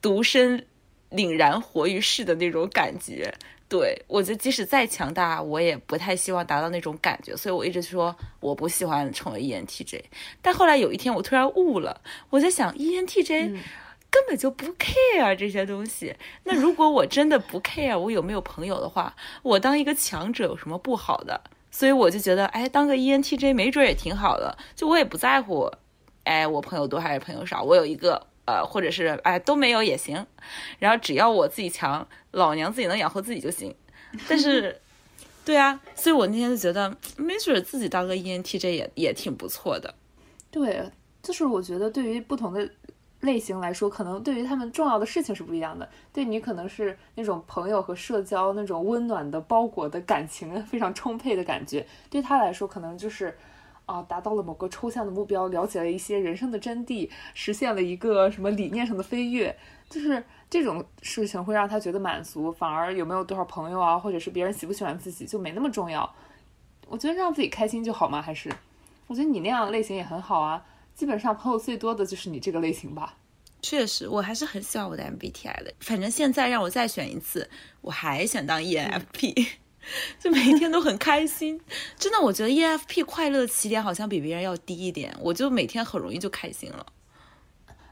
[0.01, 0.65] 独身
[1.11, 3.33] 凛然活于世的那种感觉。
[3.69, 10.03] 对我觉得即使再强大，我也不太希望达到那种感觉，所以我一直说我不喜欢成为 ENTJ。
[10.41, 12.01] 但后来有一天我突然悟了，
[12.31, 13.59] 我在想 ENTJ
[14.09, 16.15] 根本就不 care 这些东西。
[16.45, 21.41] 那如果我真的不 care 我有没有朋友的话，我当一个强者有什么不好的？
[21.73, 24.57] 所以我就觉得，哎，当个 ENTJ 没准也挺好的。
[24.77, 25.69] 就我也不在乎，
[26.23, 28.27] 哎，我朋友多还是朋友少，我有一个。
[28.47, 30.27] 呃，或者是哎都没有也行，
[30.79, 33.75] 然后只要我自己强，老娘自己能养活自己就行。
[34.29, 34.81] 但是，
[35.45, 39.95] 对啊，所以我那天就觉得，没准自己当个 E ENTJ 也也挺不错的。
[40.51, 40.91] 对，
[41.23, 42.71] 就是我觉得对于不同的
[43.21, 45.89] 类型来说，可能对于他们重要的事情是不一样的。
[46.13, 53.37] 对你可能是那种朋友和社交那种温暖的包裹的感情非常充沛的感觉，对他来说可能就是。
[53.87, 59.57] 啊，达到了某个抽象的目标，了解了一些人生的真谛，实现了一个什么理念上的飞跃，
[59.89, 66.15] 就是这种事情会让他觉得满足，反而有没有多少朋友啊，或者是别人喜不喜欢自己就没那么重要。
[66.89, 68.51] 我觉得让自己开心就好嘛，还是
[69.07, 70.65] 我觉得你那样类型也很好啊。
[70.95, 73.15] 基本上朋友最多的就是你这个类型吧。
[73.63, 75.75] 确实，我还是很喜欢我的 MBTI 的。
[75.81, 77.49] 反正现在让我再选一次，
[77.81, 79.49] 我还想当 ENFP。
[80.19, 81.61] 就每天都很开心，
[81.99, 86.87] 真的，我觉得 ENFP 快乐的起点好像比别人要低一点，我就每天很容易就开心了。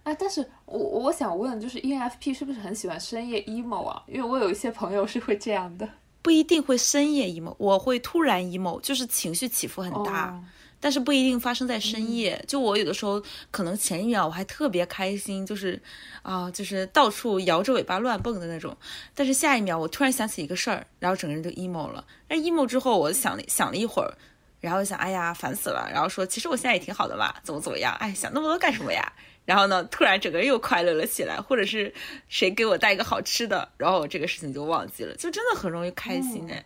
[0.02, 4.02] 哎，但是我我想问，就是 ENFP 是不是很喜欢深夜 emo 啊？
[4.06, 5.88] 因为我有一些朋友是会这样的，
[6.20, 10.30] 不一定会深夜 emo，我会突然 emo，就是情绪起伏很大。
[10.30, 10.44] 哦
[10.84, 12.44] 但是不一定发生在深夜。
[12.46, 15.80] 就我有的时候，可能前一秒我还特别开心，就是
[16.20, 18.76] 啊，就是到处摇着尾巴乱蹦的那种。
[19.14, 22.06] 但是下一秒，我突然想起一个事儿，然后整个人就 emo 了。
[22.28, 24.12] 那 emo 之后，我想了想了一会儿，
[24.60, 25.88] 然后想，哎呀，烦死了。
[25.90, 27.94] 然后说，其实我现在也挺好的嘛，怎么怎么样？
[27.94, 29.10] 哎，想那么多干什么呀？
[29.46, 31.94] 然后呢，突然整个人又快乐了起来，或者是
[32.28, 36.62] 谁给我带一个好吃的，然后我这个事情就忘记了，就真的很容易开心哎。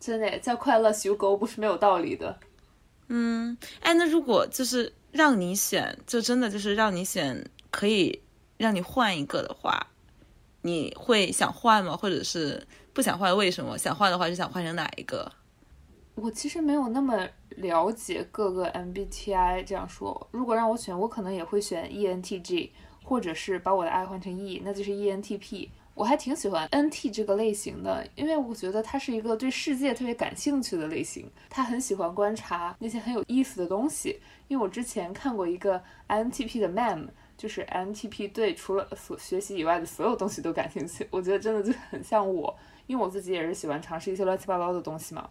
[0.00, 2.36] 真的叫快乐修狗不是没有道理的。
[3.14, 8.22] 嗯，哎，那如果就是让你选，就真的就是让你选，可以
[8.56, 9.86] 让你换一个的话，
[10.62, 11.94] 你会想换吗？
[11.94, 13.36] 或者是不想换？
[13.36, 13.76] 为什么？
[13.76, 15.30] 想换的话，是想换成哪一个？
[16.14, 22.70] 我其实没有那么了解各个 MBTI，这样说，如果让我选，我可能也会选 E ENTJ，
[23.04, 25.68] 或者是把我的 I 换成 E，那就是 ENTP。
[25.94, 34.20] 我还挺喜欢 NT 这个类型的，因为我觉得他是一个对世界特别感兴趣的类型，他很喜欢观察那些很有意思的东西。
[34.48, 42.54] 因为我之前看过一个 INTP 的 mem，就是 INTP 对除了所学习以外的所有东西都感兴趣，我觉得真的就很像我，
[42.86, 45.28] 因为我自己也是喜欢尝试一些乱七八糟的东西嘛。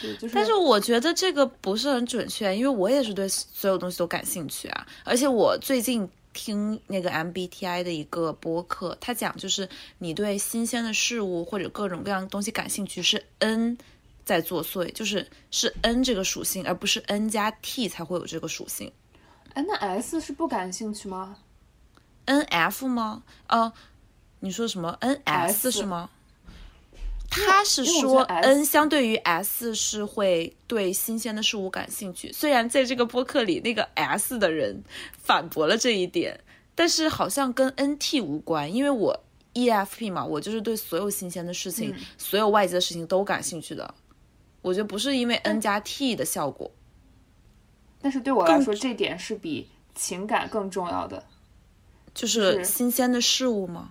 [0.00, 9.66] 对，就是，但是我觉得这个不是很准确，因为我也是对所有东西都感兴趣啊，而且我最近听那个 MBTI 的一个播客，他讲就是
[9.98, 13.78] 你对新鲜的事物或者各种各样的东西感兴趣是 N
[14.24, 18.92] 在作祟，就是是 N 这个属性，而不是 N 加 T 才会有这个属性。
[19.54, 21.36] 哎，那 S 是不感兴趣吗
[22.24, 23.22] ？N F 吗？
[23.48, 23.72] 哦，
[24.40, 26.10] 你说什么 N S S 是吗？
[27.30, 34.82] 他是说 N 相对于 S 是会对新鲜的事物感兴趣，虽然在这个播客里那个 S 的人
[35.18, 36.38] 反驳了这一点，
[36.74, 39.18] 但是好像跟 NT 无关，因为我
[39.54, 43.94] EFP 嘛，我就是对所有新鲜的事情、嗯所有外界的事情都感兴趣的。
[44.62, 46.70] 我觉得不是因为 N 加 T 的效果，
[48.00, 51.24] 但是对我来说，这点是比情感更重要的。
[52.14, 53.90] 就是是新鲜的事物吗？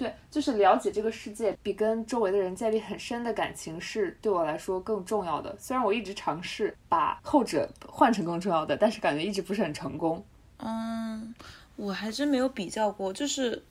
[0.00, 5.54] 对，就是了解这个世界，比跟周围的人建立很深的感情是对我来说更重要的。
[5.58, 10.24] 虽然我一直尝试把后者换成更重要的，但是感觉一直不是很成功。
[10.56, 11.34] 嗯，
[11.76, 13.62] 我还真没有比较过，就是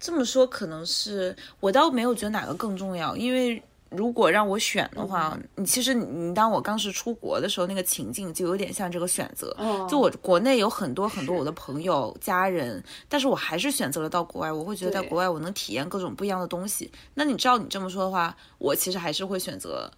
[0.00, 9.54] 这么说，可能是我倒没有觉得哪个更重要，因为如果让我选的话，你其实你你当我刚是出国的时候，那个情境就有点像这个选择。
[9.58, 14.52] 嗯就我国内有很多很多我的朋友、家人，但是我还是选择了到国外。
[14.52, 16.90] 我会觉得在国外我能体验各种不一样的东西。
[17.14, 19.90] 那你照你这么说的话，我其实还是会选择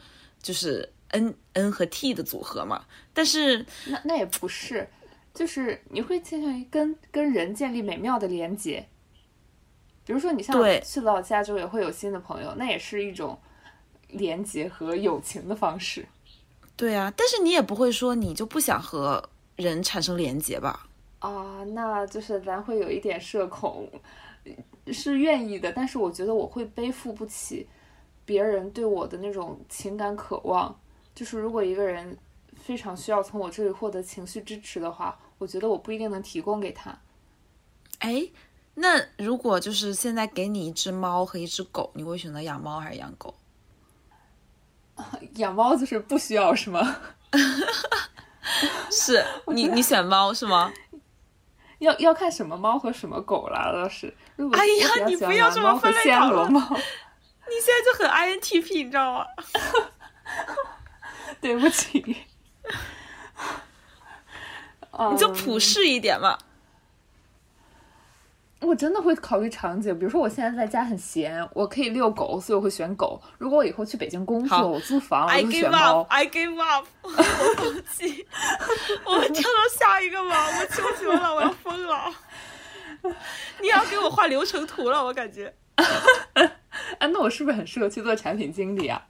[0.43, 2.85] 就是 N N 和 T 的组合嘛。
[3.13, 4.89] 但是那那也不是，
[5.35, 8.89] 就是你会倾向于跟跟人建立美妙的连接。
[10.05, 13.39] 比如说，你像对去到加州也会有新的朋友，那也是一种
[14.13, 16.07] 连接和友情的方式。
[16.77, 19.23] 对啊，但是你也不会说你就不想和
[19.57, 20.87] 人产生连接吧？
[21.19, 23.89] 啊，那就是咱会有一点社恐，
[24.89, 27.69] 是愿意的，但是我觉得我会背负不起
[28.25, 30.75] 别人对我的那种情感渴望。
[31.15, 32.17] 就是如果一个人
[32.57, 36.99] 非常需要从我这里获得情绪支持的话，我觉得我不一定能提供给他。
[37.99, 38.27] 哎，
[38.75, 43.33] 那如果就是现在给你一只猫和一只狗，你会选择养猫还是养狗？
[45.37, 46.97] 养猫就是不需要 是吗？
[48.91, 50.73] 是你你选猫是吗？
[51.79, 54.15] 要要看什么猫和什么狗啦，倒是。
[54.37, 59.27] 如果哎呀你不要这么分类暹讨论罗猫，你现在就很 INTP，你知道吗？
[61.41, 61.99] 对不起。
[65.11, 66.39] 你就嗯普世一点嘛。
[68.63, 73.21] 我真的会考虑场景，比如说我现在在家很闲，我可以遛狗，所以我会选狗。
[73.37, 78.27] 如果我以后去北京工作，我租房，我就选猫 up, I give up，我放弃，
[79.05, 82.13] 我们跳到下一个吧，我求求了，我要疯了。
[83.61, 85.85] 你要给我画流程图了，我感觉啊，
[87.09, 89.03] 那我是不是很适合去做产品经理啊？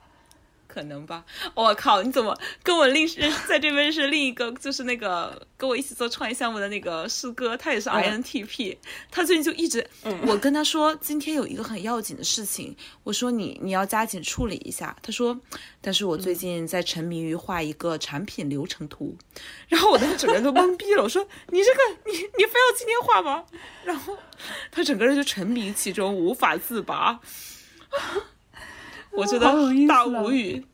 [0.73, 1.23] 可能吧。
[1.55, 8.79] 我靠，你怎么跟我另认在这边认识另一个，就是那个跟我一起做创业项目的那个师哥，他也是 INTP，、
[9.11, 9.87] 他最近就一直，
[10.27, 15.39] 我跟他说今天有一个很要紧的事情，我说你你要加紧处理一下，他说，
[15.83, 19.15] 但是我最近在沉迷于画一个产品流程图，
[19.69, 23.45] 然后我当时整个人都懵逼了，我说你这个你你非要今天画吗？
[23.85, 24.17] 然后
[24.71, 27.21] 他整个人就沉迷其中，无法自拔。
[29.13, 29.47] 我觉得
[29.87, 30.65] 大啊无语，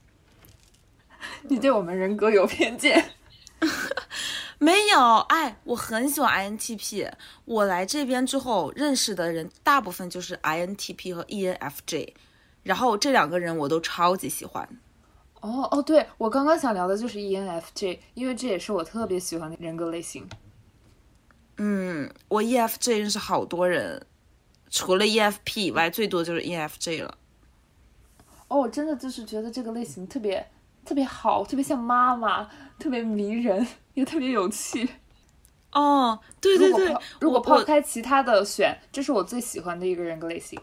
[1.43, 3.13] 你对我们人格有偏见。
[4.61, 7.11] 没有，哎，我很喜欢 INTP。
[7.45, 12.15] 我来这边之后认识的人，大部分就是 INTP 和 E ENFJ，
[12.63, 14.69] 然后这两个人我都超级喜欢。
[15.41, 20.29] 哦哦，对我刚刚想聊的就是 ENFJ，因为这也是我特别喜欢的人格类型。
[21.59, 24.05] 嗯，我 EFJ 认识好多人，
[24.71, 27.18] 除了 EFP 以外，最多就是 ENFJ 了。
[28.49, 30.51] 哦，我真的就是觉得这个类型特别
[30.85, 34.89] 特别好，特别像妈妈，特别迷人，也特别有趣。
[35.73, 40.61] 哦，对对对如果抛，如果抛开其他的选，这是我最喜欢的一个人格类型。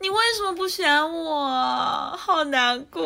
[0.00, 2.14] 你为什么不选我？
[2.16, 3.02] 好难过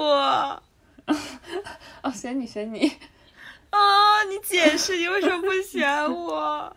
[2.03, 2.91] 哦，选你，选你。
[3.71, 4.25] 啊！
[4.25, 6.75] 你解释你为什么不选我？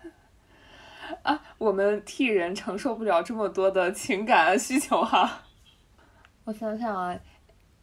[1.24, 5.43] 啊，我们替人承受不了这么多的情感需求哈。
[6.46, 7.18] 我想想啊，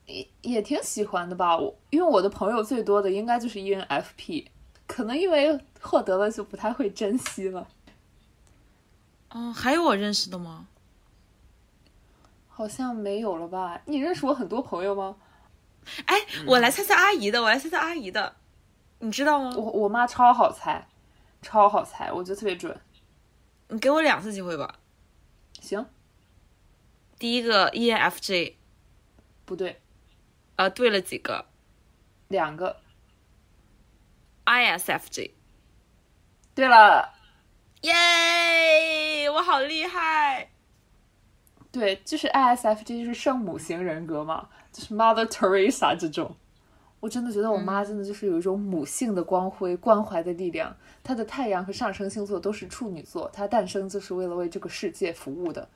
[0.06, 1.56] 也也挺喜欢的吧。
[1.56, 4.46] 我因为我的朋友最多的应该就是 E ENFP，
[4.86, 7.66] 可能因为获得了就不太会珍惜了。
[9.30, 10.66] 嗯，还有我认识的吗？
[12.48, 13.80] 好像没有了吧？
[13.86, 15.16] 你认识我很多朋友吗？
[16.04, 16.14] 哎，
[16.46, 18.36] 我来猜猜阿姨的，我来猜猜阿姨的，
[18.98, 19.54] 你知道吗？
[19.56, 20.86] 我我妈超好猜，
[21.40, 22.78] 超好猜，我觉得特别准。
[23.68, 24.78] 你给我两次机会吧。
[25.60, 25.86] 行，
[27.18, 28.54] 第一个 E ENFJ，
[29.50, 29.80] 不对，
[30.54, 31.46] 啊，对了几个
[32.28, 32.76] 两个。
[34.46, 35.32] ISFJ，
[36.54, 37.12] 对了，
[37.80, 39.28] 耶！
[39.28, 40.52] 我好厉害。
[41.72, 46.36] 对，就是 ISFJ 就是圣母型人格嘛，就是 Mother Teresa 这种。
[47.00, 50.76] 我真的觉得我妈真的就是有一种母性的光辉、关怀的力量。
[51.02, 55.68] 她的太阳和上升星座都是处女座，她诞生就是为了为这个世界服务的。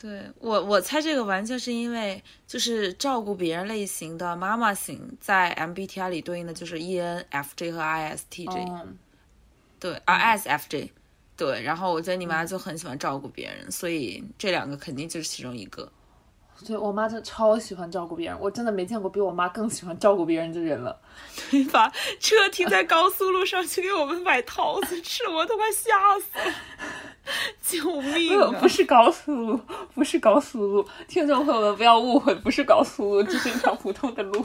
[0.00, 8.96] 对我，我猜这个完全是因为就是照顾别人类型的妈妈型，在 MBTI 里对应的就是 E ENFJ 和 ISTJ，、嗯，
[9.78, 10.88] 对啊 ISFJ，
[11.36, 15.92] 对，然后我觉得你妈就很喜欢照顾别人，所以这两个肯定就是其中一个。
[16.66, 20.98] 对我妈真的超喜欢照顾别人，我真的没见过比我妈更喜欢照顾别人的人了。
[21.50, 26.54] 对把车停在高速路上去给我们买桃子吃，我都快吓死了！
[27.62, 28.60] 救命不啊！
[28.60, 29.60] 不是高速路，
[29.94, 34.44] 不是高速路，听众朋友们不要误会，不是高速路，这是一条普通的路。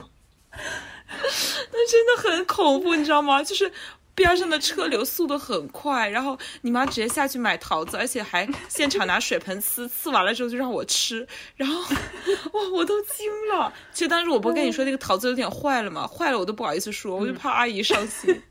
[1.72, 3.44] 那真的很恐怖，你知道吗？
[3.44, 3.72] 就是
[4.14, 11.28] 边上的车流速度很快，然后你妈直接下去买桃子，而且还现场拿水盆呲，呲完了之后就让我吃，
[11.58, 13.72] 然后哇，我都惊了。
[13.94, 16.08] 其实当时我不是跟你说那个桃子有点坏了嘛？
[16.08, 18.42] 坏了我都不好意思说，我就怕阿姨伤心。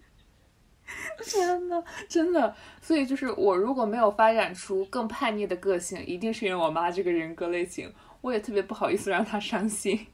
[1.24, 10.06] 天呐，真的，所以就是我如果没有发展出更叛逆的个性，一定是因为我妈这个人格类型，我也特别不好意思让她伤心。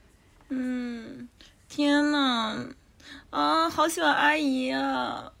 [0.50, 1.28] 嗯，
[1.68, 2.68] 天呐，
[3.30, 5.32] 啊，好喜欢阿姨啊！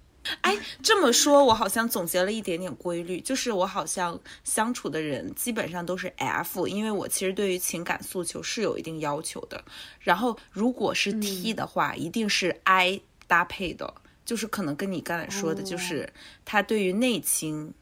[0.42, 9.64] 哎，这么说，我好像总结了一点点规律，就是我好像相处的人基本上都是 F，因为我其实对于情感诉求是有一定要求的。
[10.00, 13.94] 然后如果是 T 的话，一定是 I 搭配的，
[14.28, 16.12] 就是可能跟你刚才说的，就是
[16.44, 17.72] 他对于内倾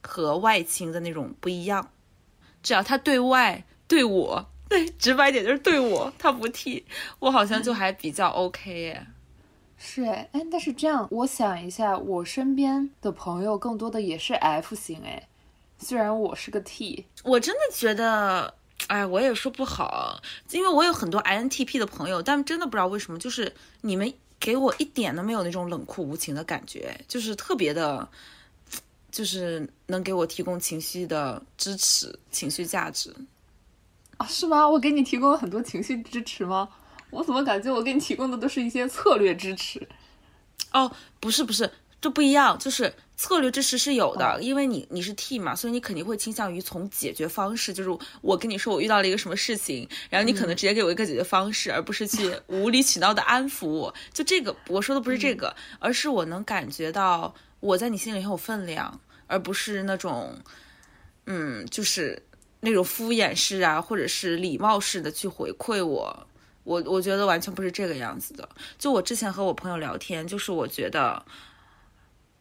[0.00, 1.90] 和外倾的那种不一样。
[2.62, 6.86] 只要他对外对我，对直白点就是对我，他不替
[7.18, 9.06] 我好像就还比较 OK 耶。
[9.76, 15.28] 是哎，哎，但是这样，我想一下，我身边的朋友更多的也是 F 型哎，
[15.76, 18.54] 虽然我是个 T，我真的觉得，
[18.86, 24.10] 哎，我也说不好，因为我有很多 INTP 的朋友，但真的不知道为什么，就是你们
[24.44, 28.06] 给我一点都没有那种冷酷无情的感觉，就是特别的，
[29.10, 33.10] 就是能给我提供情绪的支持、情绪价值。
[34.18, 34.68] 啊，是吗？
[34.68, 36.68] 我给你提供了很多情绪支持吗？
[37.08, 39.88] 我怎么感觉我给你提供的都是一些策略支持？
[40.72, 53.94] 哦，不是不是，这不一样，就是策略支持是有的，因为你你是 T 嘛，所以你肯定会倾向于从解决方式，就是我跟你说我遇到了一个什么事情，然后你可能直接给我一个解决方式，而不是去无理取闹的安抚我。
[54.12, 60.36] 就这个，我说的不是这个，而是我能感觉到我在你心里很有分量，而不是那种，
[61.26, 62.20] 嗯，就是
[62.60, 66.26] 那种敷衍式啊，或者是礼貌式的去回馈我。
[66.64, 68.48] 我我觉得完全不是这个样子的。
[68.78, 71.22] 就我之前和我朋友聊天，就是我觉得，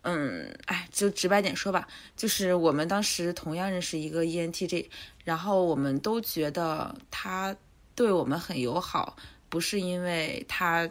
[0.04, 4.88] 嗯，哎，就直白点说吧，就是我们当时同样认识一个 ENTJ，
[5.24, 7.56] 然后我们都觉得他
[7.95, 9.16] 对我们很友好，
[9.49, 10.88] 不是因为他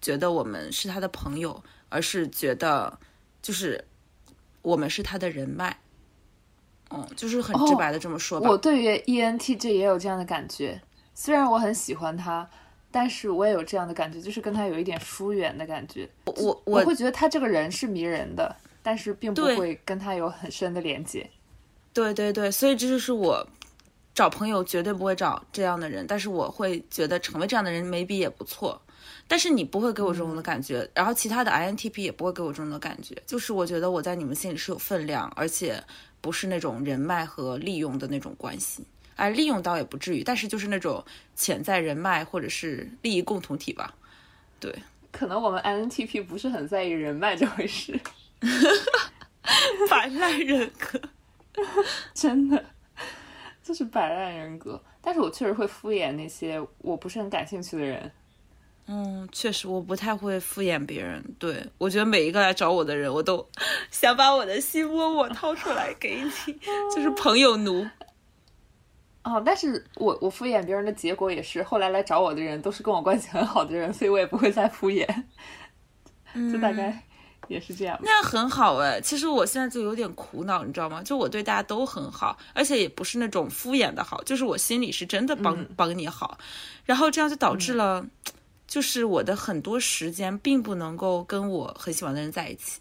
[0.00, 2.98] 觉得我们是他的朋友，而是觉得
[3.40, 3.82] 就是
[4.62, 5.76] 我们是他的人脉。
[6.90, 8.48] 嗯，就是很直白的这么说吧。
[8.48, 10.80] 我对于 ENTJ 也有这样的感觉，
[11.14, 12.48] 虽然我很喜欢他，
[12.96, 16.08] 但是我也有这样的感觉，就是跟他有一点疏远的感觉。
[16.24, 21.28] 我我我会觉得他这个人是迷人的，但是并不会跟他有很深的连接。
[21.92, 23.46] 对对对，所以这就是我
[24.14, 28.80] 找朋友绝对不会找这样的人，但是我会觉得成为这样的人 maybe 也不错。
[29.28, 35.84] 但是你不会给我这种的感觉，然后其他的 INTP 也不会给我这种的感觉，就是我觉得我在你们心里是有分量，而且
[36.22, 38.86] 不是那种人脉和利用的那种关系。
[39.16, 41.04] 哎，利用倒也不至于，但是就是那种
[41.34, 43.94] 潜在人脉或者是利益共同体吧。
[44.60, 44.74] 对，
[45.10, 47.98] 可能我们 INTP 不是很在意人脉这回事，
[49.90, 51.00] 摆烂人格。
[52.12, 52.62] 真的
[53.62, 54.82] 就是摆烂人格。
[55.00, 58.12] 但是我确实会敷衍那些我不是很感兴趣的人。
[58.88, 61.24] 嗯，确实，我不太会敷衍别人。
[61.38, 63.48] 对我觉得每一个来找我的人，我都
[63.90, 66.52] 想把我的心窝窝掏出来给你，
[66.94, 67.88] 就是朋友奴。
[69.26, 75.04] 哦，但是我我敷衍别人的结果也是，后来来找我的人都是跟我关系很好的人，所以我也不会再敷衍，
[76.52, 77.02] 就大概
[77.48, 77.98] 也是这样。
[78.04, 81.02] 那样很好哎，其实我现在就有点苦恼，你知道吗？
[81.02, 86.38] 就我对大家都很好，而且也不是那种敷衍的好，就是我心里是真的帮、嗯帮你好，
[86.84, 88.06] 然后这样就导致了，
[88.68, 92.80] 就是我的很多时间并不能够跟我很喜欢的人在一起，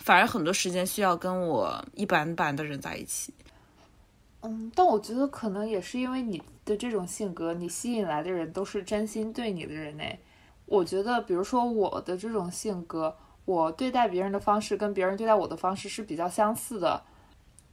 [0.00, 3.32] 反而很多时间需要跟我一般般的人在一起。
[4.42, 10.18] 嗯，但我觉得可能也是因为你的这种性格，你吸引来的人都是真心对你的人哎。
[10.66, 17.02] 我觉得，比如说我的这种性格，我对待别人的方式跟别人对待我的方式是比较相似的。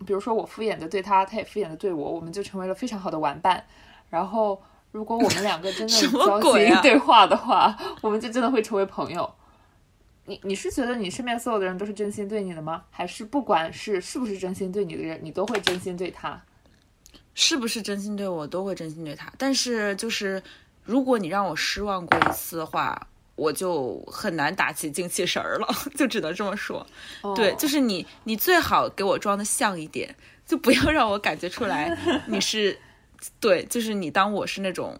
[0.05, 3.63] 比如说我敷衍的对他，他也敷衍的对我，我们就成为了非常好的玩伴。
[4.09, 4.61] 然后
[4.91, 5.93] 如果我们两个真的
[6.25, 9.29] 交心对话的话，我们就真的会成为朋友。
[10.25, 12.85] 你你是觉得你身边所有的人都是真心对你的吗？
[12.89, 16.41] 还是不管是是不是真心对你的人，你都会真心对他？
[17.35, 20.41] 是不是真心对我都会真心对他，但是就是
[20.83, 26.87] 如果你让我失望过一次的话，我就很难打起精气神儿了， 就只能这么说。
[27.35, 30.15] 对，哦就是你，你最好给我装的像一点，
[30.45, 31.95] 就不要让我感觉出来
[32.27, 32.79] 你是，
[33.41, 34.97] 对，就是你当我是那种，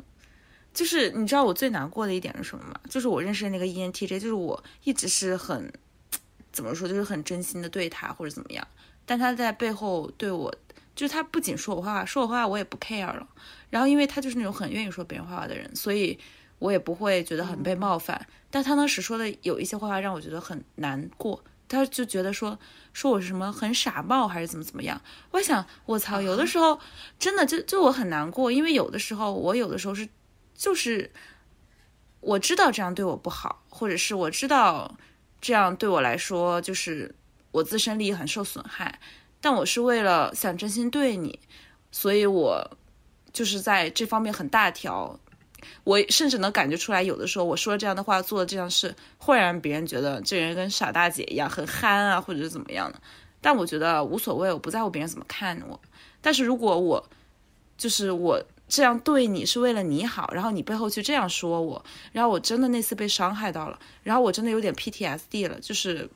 [0.73, 2.77] 就是你知道我最难过的一点是什么吗？
[2.89, 5.71] 就是我认识的那个 E ENTJ，就是我一直是很
[6.51, 8.67] 怎么说，就是很真心的对他或者怎么样，
[9.05, 10.53] 但他在背后对我，
[10.95, 13.27] 就是他不仅说我坏话，说我坏话我也不 care 了。
[13.69, 16.17] 然后因为他就是那种很愿意说别人坏话的人，所以
[16.59, 18.25] 我也不会觉得很被冒犯。
[18.49, 22.57] 但他当时说的有一些坏话让我觉得很难过，他就觉得说
[22.93, 25.01] 说我是什么很傻帽还是怎么怎么样。
[25.31, 26.79] 我想我操，有的时候
[27.19, 30.07] 真的就就我很难过，因为有的时候我有的时候是
[30.55, 31.11] 就是
[32.21, 34.97] 我知道这样对我不好，或者是我知道
[35.41, 37.13] 这样对我来说就是
[37.51, 38.99] 我自身利益很受损害，
[39.45, 41.39] 但我是为了想真心对你，
[41.91, 42.67] 所以我
[43.31, 45.19] 就是在这方面很大条。
[45.83, 52.99] 我甚至能感觉出来，有的时候我说这样的话，做了这样事，会让别人觉得这人跟傻大姐一样，很憨啊，或者是怎么样的。
[53.39, 55.79] 但我觉得无所谓，我不在乎别人怎么看我。
[56.21, 57.07] 但是如果我
[57.77, 66.09] 就是我这样对你是为了你好，然后你背后去这样说我，然后我真的那次被伤害到了，然后我真的有点 PTSD 了，就是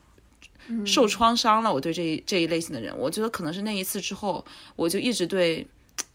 [0.86, 1.72] 受创伤了。
[1.72, 4.44] 我对这一这一类型的人，我觉得可能是那一次之后，
[4.76, 5.66] 我就一直对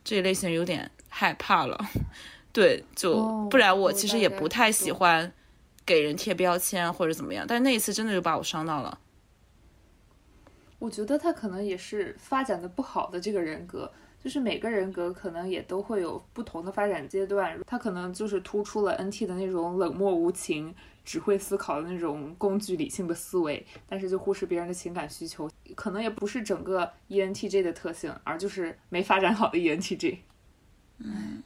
[0.04, 1.80] 这一类型人有点害怕了。
[2.52, 5.32] 对，就、哦不然我我其实也不太喜欢
[5.86, 8.98] 给人贴标签或者怎么样，但是那一次真的就把我伤到了。
[10.80, 13.92] 我觉得他可能也是发展的不好的这个人格，
[14.24, 17.60] 就是每个人格可能也都会有不同的发展阶段。
[17.66, 20.74] 他可能就是突出了 NT 的那种冷漠无情、
[21.06, 25.50] 只会思考的那种工具理性的思维，但是就忽视别人的情感需求。
[25.76, 30.24] 可能也不是整个 E N T J 的特性，而就是没发展好的 E N T J。
[30.98, 31.44] 嗯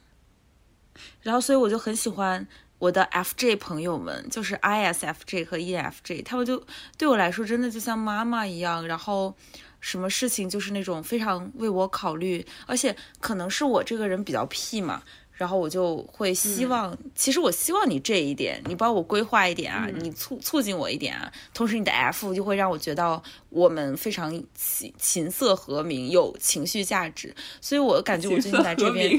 [1.22, 2.46] 然后所以我就很喜欢
[2.78, 6.64] 我的 FJ 朋友们，就是 ISFJ 和 E F J，他们就
[6.98, 9.34] 对我来说真的就像妈妈一样，然后
[9.80, 15.02] 什么事情就是那种非常为我考虑，而且可能是我这个人比较屁嘛。
[15.40, 21.32] 然后我就会希望，其实我希望你这一点，你帮我规划一点啊，你促促进我一点啊。
[21.54, 27.34] 同时，你的 F 就会让我觉得我们非常琴琴瑟和鸣，有情绪价值。
[27.58, 29.18] 所以我感觉我最近来这边，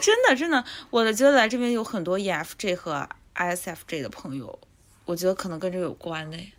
[0.00, 4.58] 真的真的，我觉得来这边有很多 EFJ 和 ISFJ 的朋友，
[5.04, 6.52] 我觉得可能跟这个有关嘞。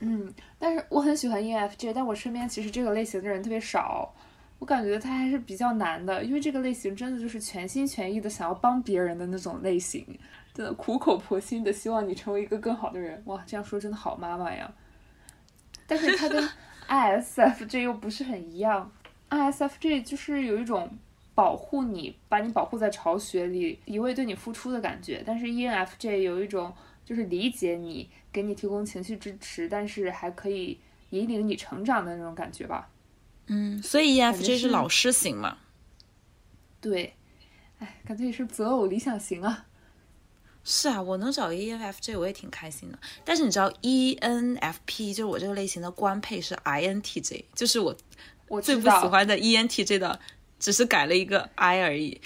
[0.00, 4.14] 嗯，但是我很喜欢 ENFJ，但我身边其实这个类型的人特别少。
[4.58, 10.04] 我感觉他还是比较难的，因为这个类型真的就是全心全意的想要帮别人的那种类型，
[10.52, 13.22] 真的苦口婆心的希望你成为一个更好的人。
[13.26, 14.72] 哇，这样说真的好妈妈呀！
[15.86, 16.48] 但是他跟
[16.88, 18.90] ISFJ 又不是很一样
[19.30, 20.90] ，ISFJ 就是有一种
[21.34, 25.22] 保护你，把你保护在巢穴里，一味对你付出的感觉。
[25.24, 30.78] 但是 ENFJ 有一种就是理解你，给你提供情绪支持，但是还可以
[31.10, 32.90] 引领你成长的那种感觉吧。
[33.48, 35.58] 嗯，所以觉 EFJ 是是老师型嘛？
[36.80, 37.14] 对，
[37.78, 39.66] 哎，感觉也是择偶理想型啊。
[40.64, 42.98] 是啊，我能找一个 ENFJ 我也挺开心的。
[43.24, 47.96] 但是你知道 ENFP 就是我这个类型的官配是 INTJ，就是我
[48.48, 50.20] 我最不喜欢的 E ENTJ 的，
[50.58, 52.20] 只是改了一个 I 而已。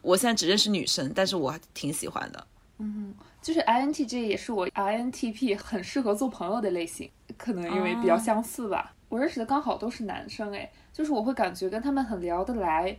[0.00, 2.46] 我现在只认识女生，但是我挺喜欢的。
[2.78, 8.94] 嗯就是 INTJ 也是我 INTP 很适合做朋友的类型，可能因为比较哦相似吧。
[9.08, 12.96] 我认识的刚好都是男生，哎，就是我会感觉跟他们很聊得来，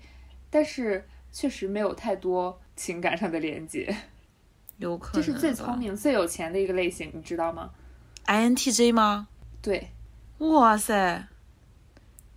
[0.49, 3.95] 但是确实没有太多情感上的连接。
[4.77, 7.69] 有可能这是最聪明、最有钱的一个类型，你知道吗
[8.25, 9.27] ？INTJ 吗？
[9.61, 9.91] 对，
[10.37, 11.27] 哇塞，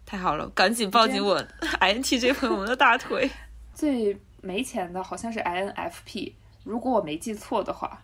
[0.04, 0.48] 太好了！
[0.50, 1.40] 赶紧抱紧我
[1.80, 3.30] INTJ 朋友们的大腿。
[3.72, 6.32] 最没钱的好像是 INFP，
[6.64, 8.02] 如果我没记错的话。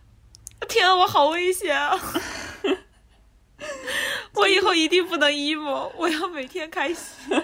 [0.67, 1.95] 天啊，我好危险啊！
[4.35, 7.41] 我以后一定不能 emo，我要每天开心。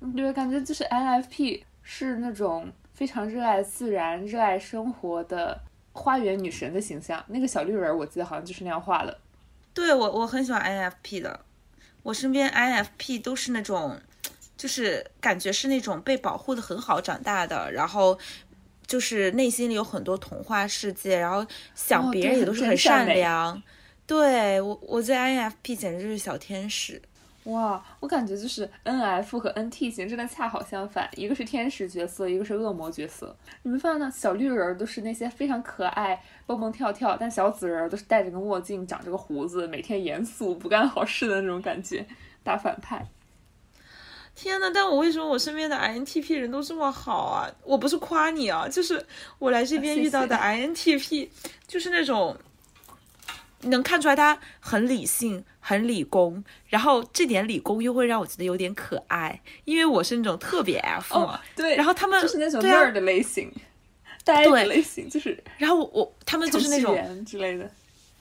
[0.16, 5.60] 对，感觉就是 INFP 是那种非常热爱自然、热爱生活的
[5.92, 7.22] 花园女神的形象。
[7.28, 9.18] 那个小绿人儿，我记得好像就是那样画的。
[9.74, 11.40] 对我，我很喜欢 INFP 的。
[12.02, 14.00] 我身边 INFP 都是那种，
[14.56, 18.18] 就是感觉是那种被保护的很好长大的，然后
[18.86, 23.62] 就是内心里有很多童话世界，然后想哦别人也都是很善良。
[24.10, 27.00] 对我我在 INFP 简直就是小天使。
[27.44, 33.36] 哇，我感觉就是 N F 和 N T 型真的恰好相反，一个是天使角色，一个是恶魔角色。
[33.62, 34.12] 你们发现呢？
[34.12, 42.04] 小绿人都是那些非常可爱、蹦蹦跳跳，但小紫人都是戴着个墨镜、长着个胡子，每天严肃不干好事的那种感觉，
[42.42, 43.06] 大反派。
[44.34, 47.48] 天呐，但我为什么我身边的 INTP 人都这么好啊？
[47.62, 49.06] 我不是夸你啊，就是
[49.38, 51.28] 我来这边遇到的 INTP，
[51.68, 52.36] 就是那种
[53.62, 63.52] 能看出来他很理性、很理工，然后这点理工又会让我觉得有点可爱，因为我是那种特别 F 对，然后他们就是那种 nerd 的类型，
[64.24, 67.70] 呆类型，就是然后我我他们就是那种之类的。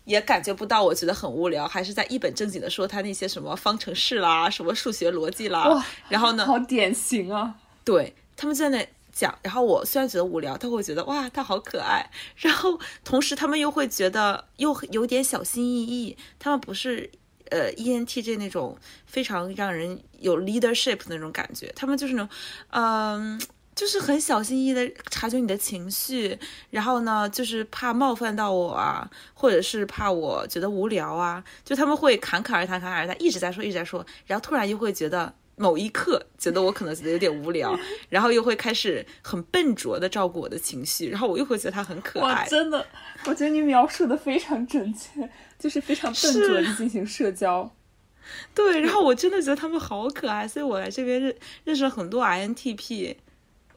[0.05, 7.53] 也感觉不到我觉得很无聊，还是在一本正经的说他那些什么方程式啦、什么数学逻辑啦哇，然后呢，好典型啊！
[7.85, 8.89] 对他们在那
[9.20, 17.09] 讲，然后我虽然觉得无聊，他会觉得哇，他好可爱，然后同时他们又会觉得又有点小心翼翼，他们不是
[17.49, 22.30] 呃 ENTJ 那种非常让人有 leadership 那种感觉，他们就是那种
[22.70, 23.41] 嗯。
[23.76, 26.38] 就是很小心翼翼的察觉你的情绪，
[26.70, 42.47] 然后呢，就是怕冒犯到我啊，或者是怕我觉得无聊啊，就他们会侃侃而谈，侃侃而谈，一直在说，一直在说，然后突然又会觉得某一刻觉得我可能觉得有点无聊， 然后又会开始很笨拙的照顾我的情绪，然后我又会觉得他很可，爱。
[42.47, 42.86] 真的，
[43.26, 45.30] 我觉得你描述的非常准确，
[45.60, 47.70] 就是非常笨拙的进行社交。
[48.55, 51.36] 对，然后我真的觉得他们好可爱，所以我来这边认
[51.66, 53.18] 认识了很多 INTP。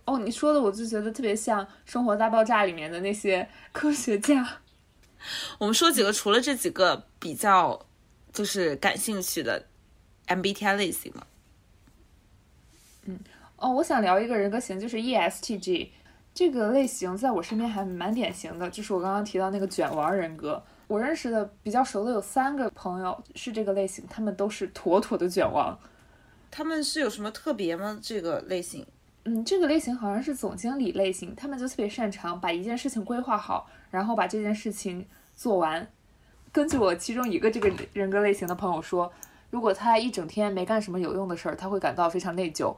[0.05, 4.61] 哦，你说的我就觉得特别像《生活大爆炸》里面的那些科学家。
[5.59, 7.87] 我们说几个除了这几个比较
[8.33, 9.64] 就是感兴趣的
[10.26, 11.24] MBTI 类型嘛，
[13.62, 15.90] 哦，我想聊一个人格型，就是 E ESTG
[16.34, 20.60] 这个类型，在我身边还蛮典型的，就是我刚刚提到那个卷王人格。
[20.88, 25.78] 我认识的比较熟的有三个朋友是这个类型，他们都是妥妥的卷王。
[26.50, 27.96] 他们是有什么特别吗？
[28.02, 28.84] 这个类型？
[29.26, 35.06] 嗯，这个类型好像是总经理类型，他们就特别擅长把一件事情规划好，然后把这件事情
[35.36, 35.88] 做完。
[36.50, 39.12] 根据我其中一个这个人格类型的朋友说，
[39.50, 42.74] 如果他一整天没干什么有用的事儿，他会感到非常内疚。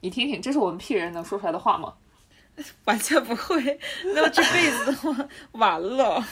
[0.00, 1.94] 你听听，这是我们 P 人能说出来的话吗？
[2.86, 3.78] 完全不会，
[4.14, 6.24] 那这辈子的话完了。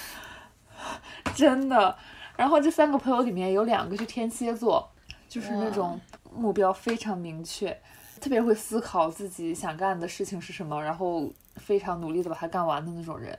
[1.35, 1.97] 真的。
[2.37, 4.87] 然后这三个朋友里面有两个是天蝎座，
[5.29, 5.99] 就是那种
[6.35, 7.71] 目标非常明确，
[8.21, 13.39] 特别会思考自己想干的事情是什么，然后非常努力的把它干完的那种人。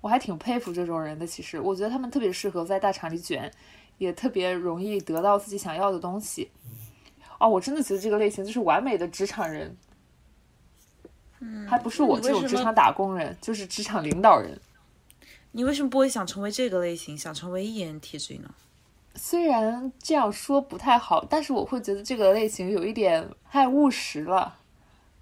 [0.00, 1.26] 我还挺佩服这种人的。
[1.26, 3.50] 其实我觉得他们特别适合在大厂里卷，
[3.96, 6.50] 也特别容易得到自己想要的东西。
[7.38, 9.76] 哦，我真的觉得这个类型就是完美的职场人。
[11.40, 14.58] 嗯，还不是我这种职场打工人，就是职场领导人。
[15.52, 18.50] 你为什么不会想成为这个类型，想成为 E ENTJ 呢？
[19.14, 24.56] 虽然这样说不太好，但是我会觉得这个类型有一点太务实了，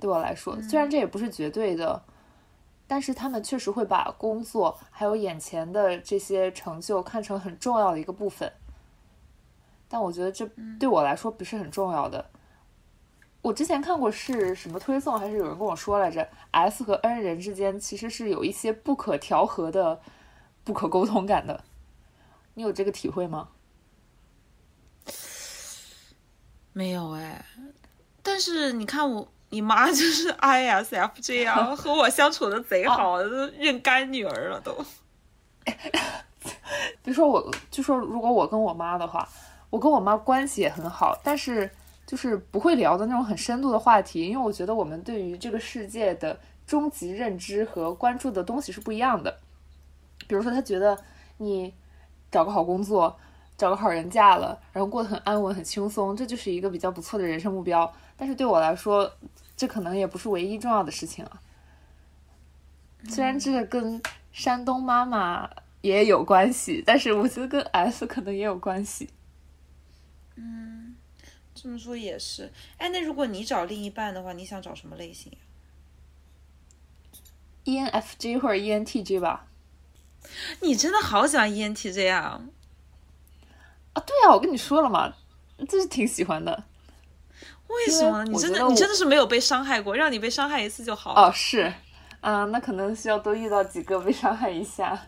[0.01, 0.61] 对我来说。
[0.63, 2.03] 虽然这也不是绝对的，
[2.87, 8.51] 但是他们确实会把工作还有眼前的这些成就看成很重要的一个部分。
[9.89, 12.31] 但我觉得这对我来说不是很重要的。
[13.43, 20.01] 我之前看过是什么推送，还是有人跟我说来着？S 和 N 人之间其实是有一些不可调和的、
[20.65, 21.63] 不可沟通感的。
[22.55, 23.49] 你有这个体会吗？
[26.73, 27.45] 没有哎，
[28.23, 33.29] 但是你看我，你妈就是 ISFJ 啊，和我相处的贼好，都
[33.59, 34.85] 认干女儿了都。
[37.03, 39.29] 比如说我，就说如果我跟我妈的话，
[39.71, 41.71] 我跟我妈关系也很好，但是
[42.07, 49.39] 就是不会聊的那种很深度的话题，因为我觉得我们对于这个世界的终极认知和关注的东西是不一样的。
[50.27, 50.97] 比如说，她觉得
[51.39, 51.73] 你
[52.31, 53.17] 找个好工作，
[53.57, 57.93] 找个好人嫁了，然后过得很安稳、很轻松，这就是一个比较不错的人生目标。
[58.17, 59.13] 但是对我来说，
[59.57, 61.41] 这可能也不是唯一重要的事情啊。
[63.09, 64.01] 虽然这跟
[64.33, 65.49] 山东妈妈
[65.83, 69.09] 也有关系，但是我觉得跟 S 可能也有关系。
[71.55, 72.53] 这么说也是。
[72.77, 75.39] 哎，那如果你找另一半的话，你想找什么类型呀
[77.65, 79.47] ？ENFJ 或者 E ENTJ 吧。
[80.61, 82.43] 你真的好喜欢 E ENTJ 啊！
[83.95, 85.15] 啊，对啊，我跟你说了嘛，
[85.69, 86.65] 这是挺喜欢的。
[87.69, 88.23] 为什么？
[88.25, 91.29] 你真的你真的是没有被伤害过，让你被伤害一次就好了。
[91.29, 91.73] 哦，是，
[92.21, 95.07] 嗯、那可能需要多遇到几个被伤害一下。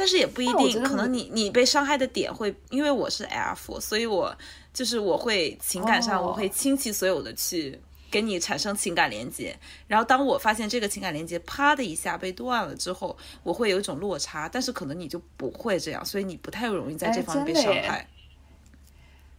[0.00, 4.34] 但是也不一定，可能你你你被伤害的点会，因为我是 F，所以我
[4.72, 7.78] 就是我会情感上哦我会倾其所有的去
[8.10, 9.54] 跟你产生情感连接。
[9.86, 18.08] 然后当我发现这个情感连接啪的一下被断了之后，我会有一种落差，但是可能你就不会这样，所以你不太容易在这哎方面被伤害。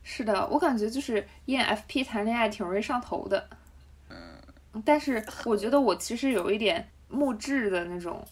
[0.04, 3.50] 是的，我感觉就是 E ENFP 谈恋爱挺容易上头的。
[4.12, 8.24] 嗯，但是我觉得我其实有一点木质的那种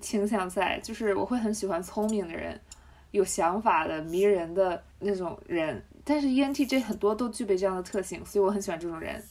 [0.00, 2.60] 倾向在，就是我会很喜欢聪明的人，
[3.10, 5.82] 有想法的、迷人的那种人。
[6.04, 9.22] 但是 E ENTJ 很多都具备这样的特性，所以我很喜欢这种人。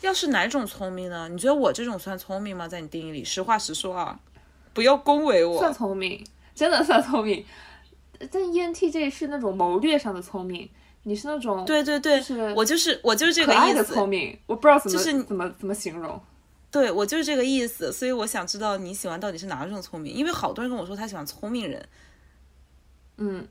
[0.00, 1.28] 要是哪种聪明呢？
[1.28, 2.66] 你觉得我这种算聪明吗？
[2.66, 4.18] 在你定义里，实话实说啊，
[4.72, 5.72] 不要恭维我算。
[5.72, 7.44] 聪明，真的算聪明。
[8.30, 10.68] 但 E ENTJ 是那种谋略上的聪明，
[11.02, 14.06] 你是那种对对对，就是我就是我就是这个意可爱的聪思。
[14.06, 16.20] 明，我不知道怎么、就是你怎么怎么形容。
[16.72, 21.86] 对我就是这个意思，所以我想知道你喜欢到底是哪种聪明，因为好多人跟我说他喜欢聪明人。
[23.18, 23.46] 嗯，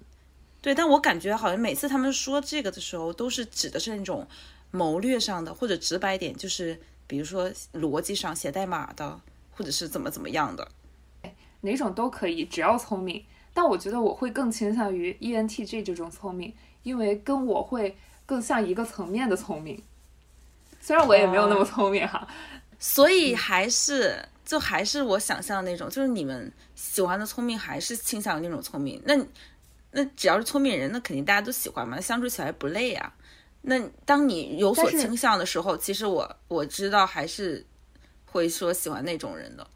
[0.60, 4.28] 对，但我感觉好像每次他们说这个的时候，都是指的是那种
[4.72, 10.68] 谋略上的，或者直白点，就是比如说逻辑上写代码的，或者是怎么怎么样的。
[11.62, 13.24] 哪种都可以，只要聪明。
[13.54, 16.52] 但我觉得我会更倾向于 E ENTJ 这种聪明，
[16.82, 17.96] 因为跟我会
[18.26, 19.84] 更像一个层面的聪明。
[20.80, 22.28] 虽然我也没有那么聪明哈，
[22.82, 29.00] 所以还是就还是我想象的那种，就是你们喜欢的聪明，还是倾向于那种聪明。
[29.06, 29.16] 那
[29.92, 33.14] 那只要是聪明人，那肯定大家都喜欢嘛，相处起来不累啊。
[33.62, 37.64] 那当你有所倾向的时候，其实我我知道还是
[38.26, 39.68] 会说喜欢那种人的。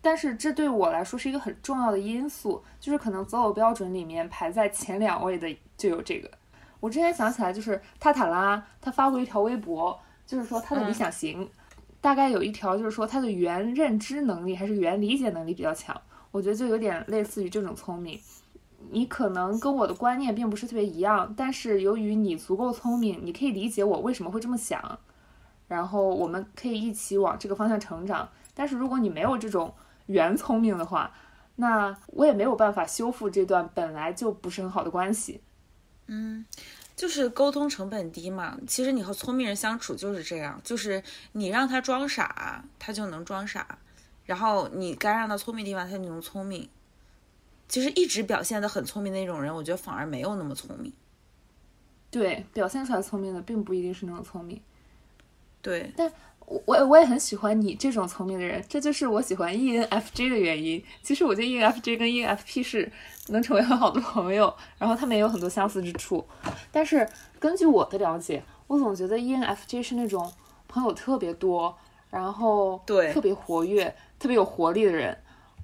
[0.00, 6.30] 但是这对我来说是一个很重要的因素，就是可能择偶标准里面排在前两位的就有这个。
[6.78, 11.50] 我之前想起来，就是塔塔拉他发过一条微博，就是说他的理想型、
[12.04, 15.98] 大概有一条就是说他的原认知能力还是原理解能力比较强，
[16.30, 18.20] 我觉得就有点类似于这种聪明。
[18.90, 24.98] 你可能跟我的观念并不是特别一样，但是由于你足够聪明，你可以理解我为什么会这么想，
[25.66, 28.28] 然后我们可以一起往这个方向成长。
[28.52, 29.72] 但是如果你没有这种
[30.04, 31.10] 原聪明的话，
[31.56, 35.40] 那我也没有办法修复这段本来就不是很好的关系。
[36.08, 36.44] 嗯
[36.96, 38.58] 就是沟通成本低嘛。
[38.66, 43.62] 其实你和聪明人相处就是这样，就是你让他装傻，他就能装傻；
[44.24, 46.68] 然后你该让他聪明的地方，他就能聪明。
[47.68, 50.92] 其实一直表现的很聪明的那种人，我觉得反而没有那么聪明。
[52.10, 54.60] 对，表现出来聪明的并不一定是那种聪明。
[55.60, 56.12] 对，我
[56.46, 60.82] 我我也很喜欢你这种聪明的人，这就是我喜欢 E ENFJ 的原因。
[61.02, 62.90] 其实我觉得 E ENFJ 跟 ENFP 是
[63.28, 66.24] 能成为很好的朋友，然后他们也有很多相似之处。
[66.70, 70.30] 但是根据我的了解，我总觉得 E ENFJ 是那种
[70.68, 71.74] 朋友特别多，
[72.10, 75.16] 然后对特别活跃、特别有活力的人，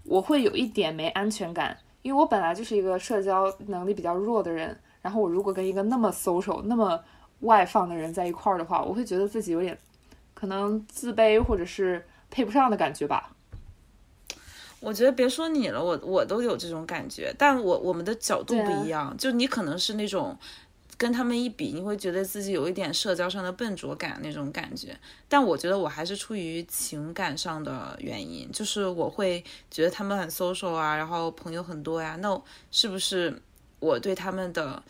[0.04, 6.98] 我会有一点没安全感，因为我本来就是一个社交能力比较弱的人，然后我如果跟一个那么 social、那么
[7.40, 9.76] 外放的人在一块儿的话，我会觉得自己有点
[10.40, 13.30] 可能自卑或者是配不上的感觉吧。
[14.80, 19.14] 我觉得别说你了，我我都有这种感觉，但我我们的角度不一样。
[19.18, 20.34] 就你可能是那种
[20.96, 24.98] 跟他们一比，你会觉得自己有一点社交上的笨拙感那种感觉。
[25.28, 33.38] 但我觉得我还是出于情感上的原因，就是我会觉得他们很 social 啊，然后朋友很多呀，那是不是
[33.80, 34.82] 我对他们的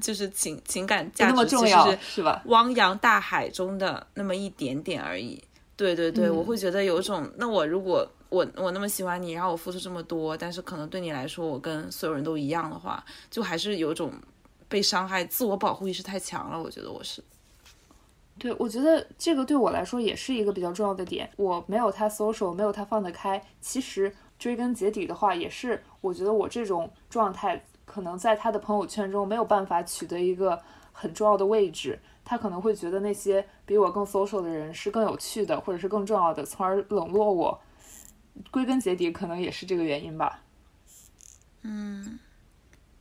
[0.00, 2.42] 就是情情感价那么值其实重要是是吧？
[2.46, 5.42] 汪洋大海中的那么一点点而已。
[5.76, 14.12] 对对对，嗯我会觉得有一种，那我如果我我那么喜欢你，然后我付出这么多，但是可能对你来说，我跟所有人都一样的话，就还是有一种
[14.68, 16.62] 被伤害，自我保护意识太强了。
[16.62, 17.22] 我觉得我是，
[18.38, 21.28] 对，我觉得这个对我来说也是一个比较重要的点。
[21.36, 23.42] 我没有他 social，没有他放得开。
[23.60, 30.60] 其实追根结底的话，也是我觉得我这种状态可能在他的朋友圈中没有办法取得一个
[30.92, 31.98] 很重要的位置。
[32.24, 37.60] 他可能会觉得那些比我更 social 的人是更有趣的，或者是更重要的，从而冷落我。
[38.50, 40.40] 归根结底，可能也是这个原因吧。
[41.62, 42.18] 嗯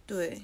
[0.06, 0.42] 对，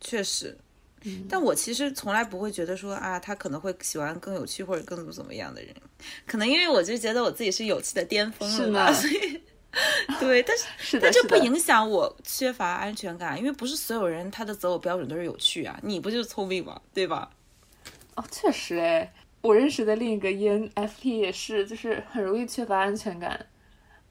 [0.00, 0.58] 确实。
[1.04, 5.74] 嗯但我其实从来不会觉得说啊，他可能会喜欢更有趣或者更怎么怎么样的人，
[6.26, 9.42] 可能因为我就觉得我自己是有趣的巅峰是了吧，吗所以
[10.20, 16.80] 对，但是是这不影响我缺乏安全感，因为不是所有人他的择偶标准都是有趣啊，你不就是聪明吗？
[16.92, 17.30] 对吧？
[18.14, 23.46] 哦，确实哎，我认识的另一个 E ENFP 也是，就是很容易缺乏安全感。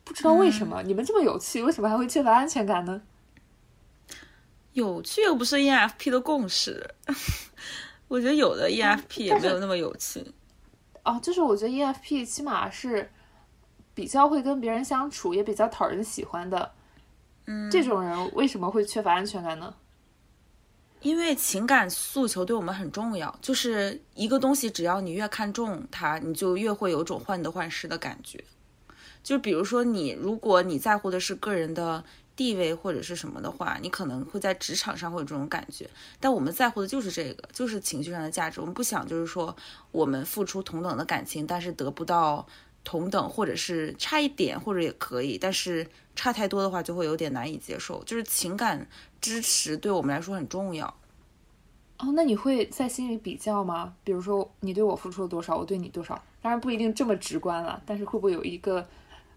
[0.04, 3.02] 不知道为什么、你们这么有趣，为什么还会缺乏安全感呢？
[4.74, 6.96] 有趣又不是 ENFP 的共识，
[8.08, 10.26] 我觉得有的 ENFP 也没有那么有趣。
[11.04, 13.12] 哦，就是我觉得 ENFP 起码是
[14.02, 16.72] 比较会跟别人相处，也比较讨人喜欢的。
[17.46, 19.72] 嗯，这种人为什么会缺乏安全感呢？
[21.02, 28.44] 因为情感诉求对我们很重要，就是一个东西，只要你越看重它，你就越会有种患得患失的感觉。
[29.22, 32.04] 就比如说你，如果你在乎的是个人的
[32.36, 35.88] 地位或者是什么的话，你可能会在职场上会有这种感觉。
[36.20, 38.60] 但我们在乎的就是这个，就是情绪上的价值。
[38.60, 39.56] 我们不想就是说
[39.92, 42.48] 我们付出同等的感情，但是得不到
[42.84, 48.04] 同等，或者是差一点，或者也可以，但是差太多的话就会有点难以接受。
[48.04, 48.88] 就是情感
[49.20, 50.88] 支持对我们来说很重要。
[52.00, 53.94] 哦，那你会在心里比较吗？
[54.04, 56.22] 比如说你对我付出了多少，我对你多少？
[56.42, 58.88] 当然不一定这么直观了，但是会不会有一个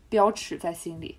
[0.09, 1.19] 标尺在心里？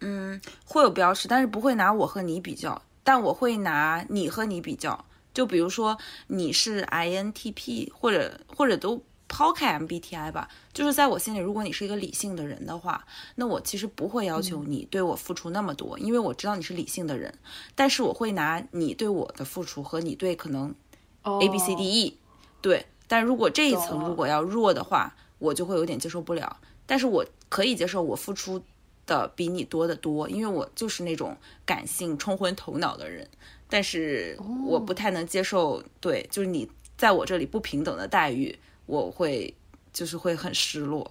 [0.00, 5.04] 嗯会有标尺，但是不会拿我和你比较，但我会拿你和你比较。
[5.34, 5.96] 就比如说
[6.26, 9.02] 你是 INTP，或者或者都
[9.32, 13.02] 抛开 MBTI 吧，就是在我心里，如果你是一个理性的人的话，
[13.36, 17.32] 那我其实不会要求你对我付出那么多，因为我知道你是理性的人。
[17.74, 20.74] 但是我会拿你对我的付出和你对可能
[21.22, 22.18] 哦 A B C D E，
[22.60, 22.84] 对。
[23.08, 26.58] 但如果这一层如果要弱的话，我就会有点接受不了。
[26.84, 28.62] 但是我可以接受我付出
[29.06, 33.26] 的比你多得多，因为我就是那种感性冲昏头脑的人。
[33.70, 38.58] 但是我不太能接受，对，就是你在我这里不平等的待遇，
[38.92, 39.56] 我会
[39.90, 41.10] 就是会很失落。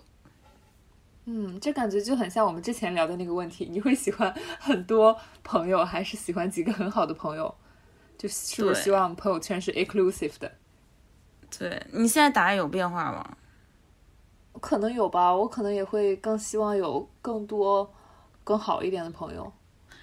[1.25, 7.55] 嗯，这感觉就很像我们之前聊的那个问题，你会喜欢很多朋友，还是喜欢几个很好的朋友？
[8.19, 10.51] 就是不是希望朋友圈是 inclusive 的？
[11.57, 13.37] 对你现在答案有变化吗？
[14.59, 17.91] 可能有吧，我可能也会更希望有更多、
[18.43, 19.51] 更好一点的朋友。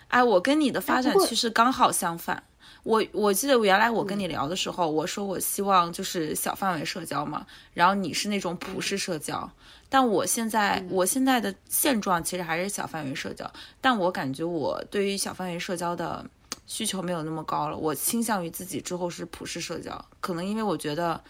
[0.08, 2.42] 哎，我跟你的发展趋势刚好相反。
[2.84, 9.50] 我我记得原来我跟你聊的时候，我说我希望就是小范围社交嘛，然后你是那种普世社交，
[9.88, 13.50] 但我现在我现在的现状其实还是小范围社交，
[13.80, 16.24] 但我感觉我对于小范围社交的
[16.66, 21.22] 需求没有那么高了，我倾向于自己之后是普世社交，可能因为我觉得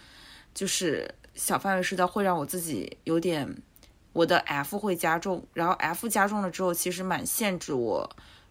[0.55, 3.63] 就是小范围社交会让我自己有点
[4.13, 8.09] 我的 F 会加重，然后 F 加重了之后，其实蛮限制我。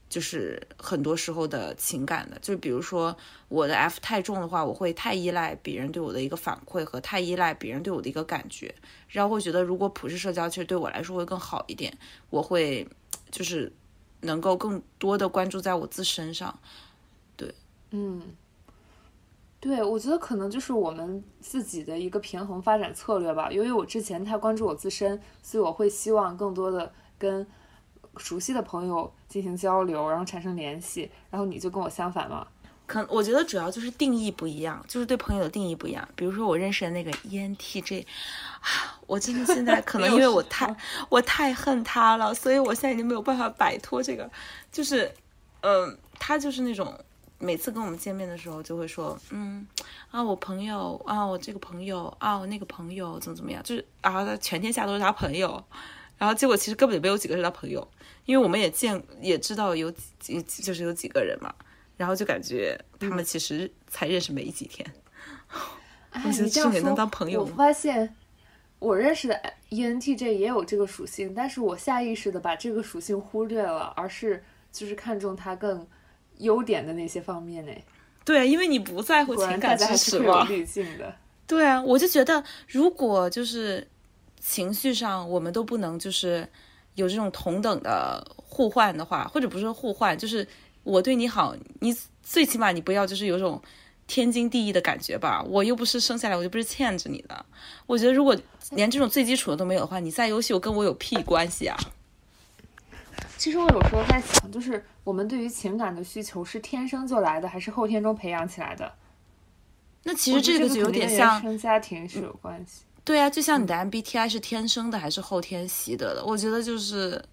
[0.10, 3.16] 就是很多时候的情感的，就比如说
[3.50, 8.74] 我的 F 太重的话，我会太依赖别人对我的一个反馈和太依赖别人对我的一个感觉，
[9.10, 11.96] 然后会觉得如果普世社交其实对我来说会更好一点，
[12.30, 12.88] 我会
[13.30, 13.72] 就是
[14.22, 16.58] 能够更多的关注在我自身上。
[17.36, 17.54] 对
[17.92, 18.22] 嗯，
[19.60, 23.52] 对，我觉得可能就是我们自己的一个平衡发展策略吧。
[23.52, 27.46] 由于我之前太关注我自身，所以我会希望更多的跟
[28.18, 31.10] 熟悉的朋友进行交流，然后产生联系。
[31.30, 32.48] 然后你就跟我相反嘛。
[32.86, 36.08] 可我觉得主要就是定义不一样，就是对朋友的定义不一样。
[36.16, 38.06] 比如说我认识的那个 ENTJ，
[38.62, 40.74] 啊，我真的现在可能因为我太
[41.10, 44.32] 我太恨他了，所以我现在已经没有办法摆脱这个，
[44.72, 45.12] 就是，
[45.60, 46.98] 嗯、他就是那种
[47.40, 49.68] 每次跟我们见面的时候就会说，嗯，
[50.10, 55.62] 啊，我朋友啊，我这个朋友啊，我那个朋友怎么怎么样，就是啊，他全天下都是他朋友，
[56.18, 57.88] 然后结果其实根本就没有几个是他朋友，
[58.26, 61.54] 因为我们也见也知道有几就是有几个人嘛。
[61.96, 64.88] 然后就感觉他们其实才认识没几天，
[66.12, 68.16] 哎，你这样也能当朋友我发现
[68.78, 75.88] 我认识的 E ENTJ 也有这个属性，但是我下意识的把这个属性忽略了，而是就是看重他更
[76.38, 77.72] 优点的那些方面呢。
[78.24, 80.48] 对，啊因为你不在乎情感支持嘛。
[81.48, 83.88] 对啊，我就觉得如果就是
[84.50, 86.48] 情绪上我们都不能就是
[86.96, 90.48] 有这种同等的互换的话，或者不是互换，就是
[90.84, 91.94] 我对你好，你
[92.24, 93.62] 最起码你不要就是有种
[94.08, 95.44] 天经地义的感觉吧。
[95.44, 97.46] 我又不是生下来我就不是欠着你的。
[97.86, 98.34] 我觉得如果
[98.72, 101.78] 连这种最基础的都没有的话，你再优秀跟我有屁关系啊？
[103.38, 108.94] 其实我有时候在想，就是我们对于情感的需求是天生就来的，还是后天中培养起来的？
[110.04, 112.87] 那其实这个就有点像家庭是有关系。
[113.08, 116.26] 对啊，就像你的 MBTI 是天生的还是后天习得的？
[116.26, 117.24] 我觉得就是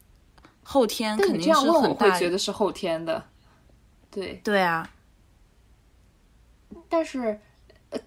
[0.62, 2.08] 后天但肯定是你这样问，我会。
[2.16, 3.24] 觉得是后天的。
[4.08, 4.88] 对，对啊，
[6.88, 7.40] 但是，
[7.90, 7.98] 呃，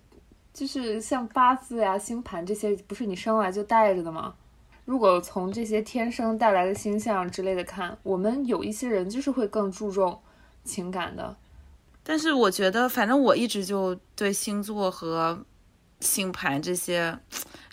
[0.54, 4.36] 就是像八字呀、星盘这些，不是你生来就带着的吗？
[4.86, 10.18] 如果从这些天生带来的星象之类的看，我们有一些人就是会更注重
[10.64, 11.36] 情感的。
[12.02, 15.44] 但是我觉得，反正我一直就对星座和
[16.00, 17.18] 星盘这些，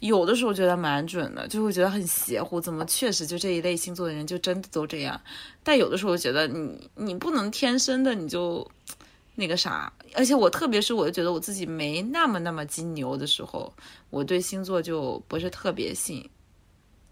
[0.00, 2.60] 有的时候觉得蛮准的，就会觉得很邪乎。
[2.60, 5.20] 怎么确实就这一类星座的人就真的都这样？
[5.62, 8.66] 但有的时候觉得你你不能天生的你就
[9.34, 13.72] 那个啥，而且我特别是我就觉得我自己没那么那么金牛的时候，
[14.10, 16.28] 我对星座就不是特别信。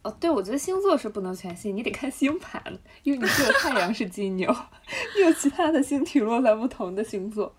[0.03, 2.61] 哦，对，我觉得星座是不能全信，你得看星盘，
[3.05, 4.51] 因为你只有太阳是金牛，
[5.15, 7.55] 你有其他的星体落在不同的星座。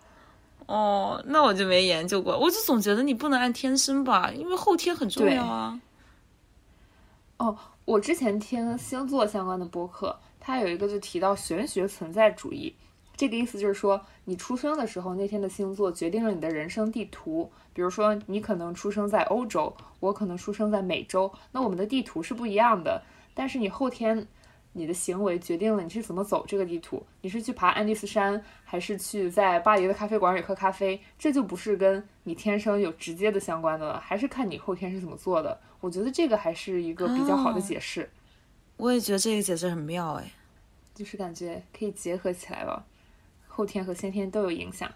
[0.66, 5.80] 哦，那我就没研究过，我就总觉得你不能按天生吧，因为后天很重要啊。
[7.38, 12.74] 哦，我之前听星座相关的播客，它有一个就提到玄学存在主义，
[13.16, 17.52] 这个意思就是说，你出生的时候那天的星座决定了你的人生地图。
[17.74, 23.02] 比如说，你可能出生在欧洲，我可能出生在美洲，那我们的地图是不一样的。
[23.34, 24.28] 但是你后天
[24.74, 35.60] 你的行为决定了你是怎么走这个地图，你是去爬安第斯山，还是去在巴黎的咖啡馆里喝咖啡，这就不是跟你天生有直接的相关的了，还是看你后天是怎么做的。
[35.80, 38.10] 我觉得这个还是一个比较好的解释。
[38.78, 40.32] 我也觉得这个解释很妙哎。
[40.96, 42.86] 就是感觉可以结合起来吧，
[43.48, 44.92] 后天和先天都有影响。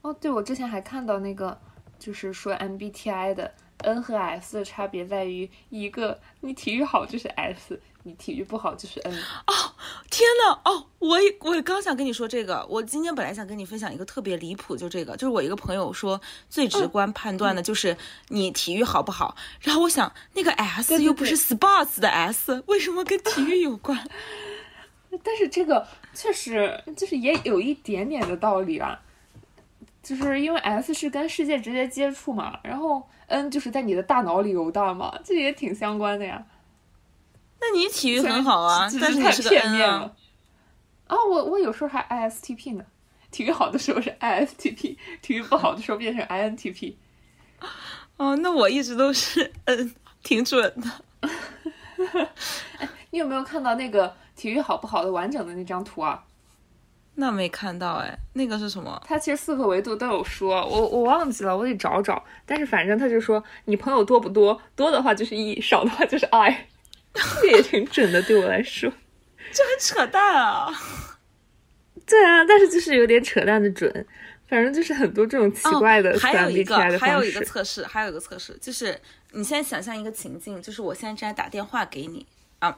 [0.00, 1.60] 哦，对，我之前还看到那个，
[1.98, 9.14] 就是说 MBTI 的 N 和 S 的差别在于，一个你体育好就是 S，你体育不好就是 N。
[9.14, 9.54] 哦
[10.10, 16.20] 天呐，哦，我也我也刚想跟你说这个，我今天本来想跟你分享一个特别离谱，就这个，就是我一个朋友说
[16.50, 17.96] 最直观判断的就是
[18.28, 23.98] 你体育好不好，然后我想那个 S 又不是 sports 的 S，为什么跟体育有关？
[25.22, 29.00] 但是这个确实就是也有一点点的道理啦，
[30.02, 36.44] 就是因为 S 是跟世界直接接触嘛，然后 N 就是在你的大脑里游荡嘛，这也挺相关的呀。
[37.60, 40.14] 那你体育很好啊，但是太片面了。。
[41.06, 42.84] 啊，我我有时候还 ISTP 呢，
[43.30, 46.94] 体育好的时候是 ISTP，体育不好的时候变成 INTP。
[48.16, 49.94] 哦，那我一直都是 N，
[50.24, 50.90] 挺准的。
[53.10, 56.24] 你有没有看到那个体育好不好的完整的那张图啊？
[57.14, 59.00] 那没看到哎，那个是什么？
[59.06, 62.24] 他其实四个维度都有说，我我忘记了，我得找找。
[62.46, 66.68] 但是反正他就说，你朋友多不多，多的话就是一少的话就是 I，
[67.12, 68.90] 这也挺准的，对我来说。
[69.52, 70.72] 这很扯淡啊！
[72.06, 74.06] 对啊，但是就是有点扯淡的准，
[74.48, 77.30] 反正就是很多这种奇怪的哦、还有一个还有一。
[77.30, 78.98] 个测试，还有一个测试，就是
[79.32, 82.26] 你现在想象一个情境，就是我现在正在打电话给你
[82.60, 82.74] 啊，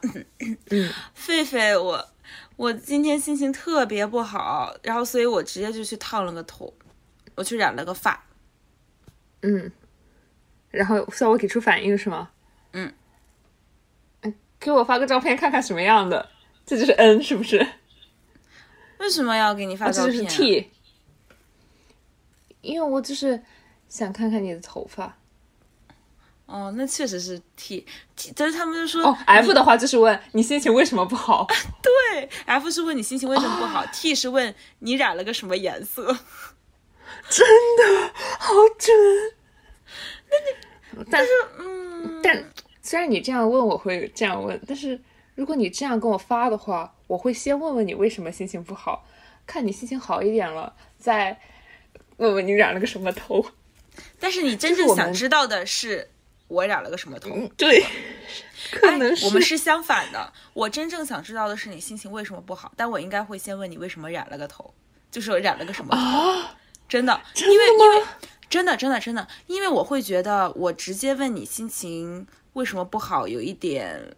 [0.69, 2.05] 嗯， 狒狒，我
[2.55, 6.73] 我今天心情特别不好，然后所以我直接就去烫了个头，
[7.35, 8.25] 我去染了个发，
[9.41, 9.71] 嗯，
[10.71, 12.29] 然后需要我给出反应是吗？
[12.73, 12.93] 嗯
[14.21, 16.29] 哎，给我发个照片看看什么样的，
[16.65, 17.65] 这就是 N 是不是？
[18.99, 20.71] 为什么要给你发啊，这就是照片、啊？T，
[22.61, 23.43] 因为我就是
[23.89, 25.17] 想看看你的头发。
[26.45, 27.85] 哦，那确实是 T
[28.35, 31.47] 但是他们就说哦，F 的话就是问你心情为什么不好。
[31.81, 36.05] 对，F 是问你心情为什么不好、t 是问你染了个什么颜色。
[37.29, 38.95] 真的好准。
[40.29, 41.29] 那你，但是，
[41.59, 44.99] 嗯，但虽然你这样问我会这样问，但是
[45.33, 49.05] 如果你这样跟我发的话，我会先问问你为什么心情不好，
[49.47, 51.39] 看你心情好一点了，再
[52.17, 53.43] 问问你染了个什么头。
[54.19, 56.09] 但是你真正想知道的是
[56.47, 57.29] 我染了个什么头。
[57.33, 57.83] 嗯，对，
[58.71, 60.33] 可能哎、我们是相反的。
[60.53, 64.73] 我真正想知道的是你心情为什么不好，但我应该会先问你为什么染了个头，
[65.09, 66.01] 就是我染了个什么头。
[66.01, 66.55] 啊，
[66.87, 68.07] 真的，真的因为因为吗
[68.49, 74.15] 真的真的真的，因为我会觉得我直接问你心情为什么不好，有一点。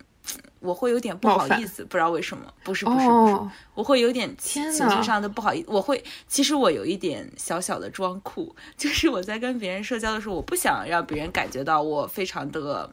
[0.60, 3.52] 我会有点不好意思，不知道为什么，不是不是不是，哦。
[3.74, 5.68] 我会有点情绪上的不好意思。
[5.70, 12.92] 我会，其实我有一点小小的装酷， 就是我在跟别人社交的时候，我不想让别人感觉到我非常的，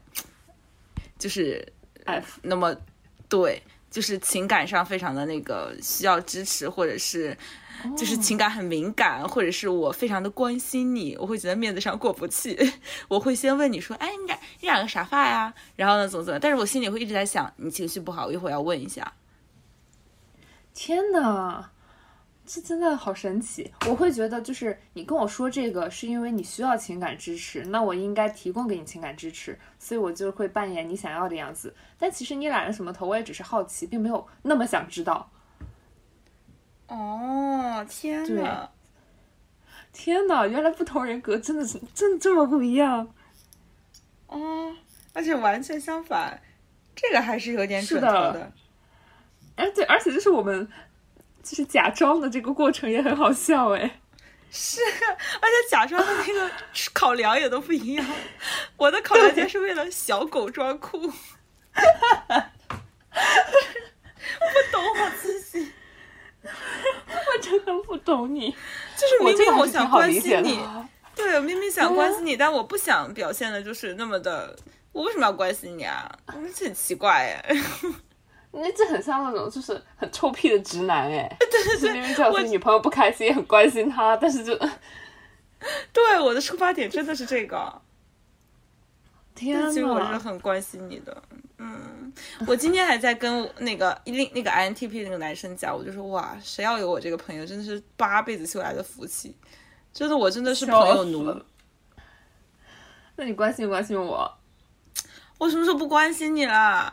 [1.18, 1.66] 就是
[2.05, 2.76] F 那么
[3.28, 7.37] 对，就是情感上非常的那个需要支持，或者是
[7.97, 12.59] 就是情感很敏感，或者是我非常的关心你，我会觉得面子上过不去，
[13.09, 15.55] 我会先问你说，哎，你染你染个啥发呀？
[15.76, 16.41] 然后呢，怎么怎么？
[16.41, 19.12] 但是我心里会一直在想，你情绪不好，我一会儿要问一下。
[20.72, 21.66] 天呐，
[22.47, 23.72] 这真的好神奇！
[23.87, 31.74] 我会觉得，就是你跟我说这个，是因为你需要情感支持，那我应该提供给你情感支持，所以我就会扮演你想要的样子。
[31.99, 35.30] 但其实你染了什么头，我也只是好奇，并没有那么想知道。
[36.89, 38.70] 哦，天对哪！
[39.93, 43.14] 天呐，原来不同人格真的是真的这么不一样。
[44.26, 44.74] 哦，
[45.12, 46.43] 而且完全相反，
[46.95, 48.53] 这个还是有点准头的。
[49.57, 50.68] 哎，对，而且就是我们
[51.43, 54.01] 就是假装的这个过程也很好笑哎。
[54.51, 56.51] 是，而且假装的那个
[56.93, 58.07] 考量也都不一样。
[58.76, 61.12] 我的考量就是为了小狗装酷， 不
[64.72, 65.72] 懂我自己，
[67.09, 68.55] 我真的不懂你，
[68.97, 70.61] 就是明明我想关心你，
[71.17, 74.55] 对，我明明想关心你，但我不想表现的就是那么的，
[74.93, 76.11] 我为什么要关心你啊？
[76.55, 77.57] 这很奇怪哎。
[78.57, 84.57] 那这很像那种就是很臭屁的直男哎，对对对，明明知道自己女朋友不开心，也很关心她，但是就
[85.93, 87.83] 对，我的出发点真的是这个。
[89.35, 91.22] 天其实我是，很关心你的，
[91.59, 92.12] 嗯，
[92.47, 99.37] 我今天还在跟那个另那个 INTP 那个男生讲，我就说哇，谁要有我这个朋友，真的是八辈子修来的福气，
[99.93, 101.45] 真的我真的是朋友奴了。
[103.16, 104.32] 那你关心关心我？
[105.39, 106.93] 我什么时候不关心你了？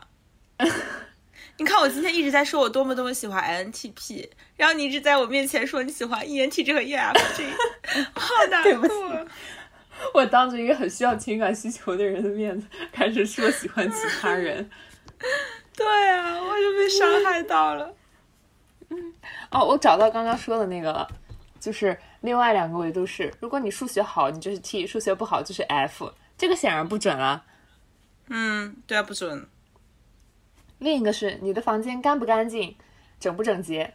[1.58, 7.52] 你看我今天一直在说我多么多么喜欢 INTP，然后你一直在我面前说你喜欢 E ENTJ 和 EFJ，
[8.14, 9.28] 好难过。
[10.14, 14.70] 我当着一个很需要情感需求的人的面子，开始说喜欢其他人。
[15.76, 17.94] 对啊，我就被伤害到了。
[18.90, 19.14] 嗯
[19.52, 21.08] 哦，我找到刚刚说的那个了，
[21.60, 26.14] 就是另外两个维度是，如果你数学好，你就是 T；数学不好就是 F。
[26.38, 27.46] 这个显然不准了。
[28.28, 29.48] 嗯，对啊，不准。
[30.80, 32.76] 另一个是你的房间干不干净，
[33.20, 33.94] 整不整洁。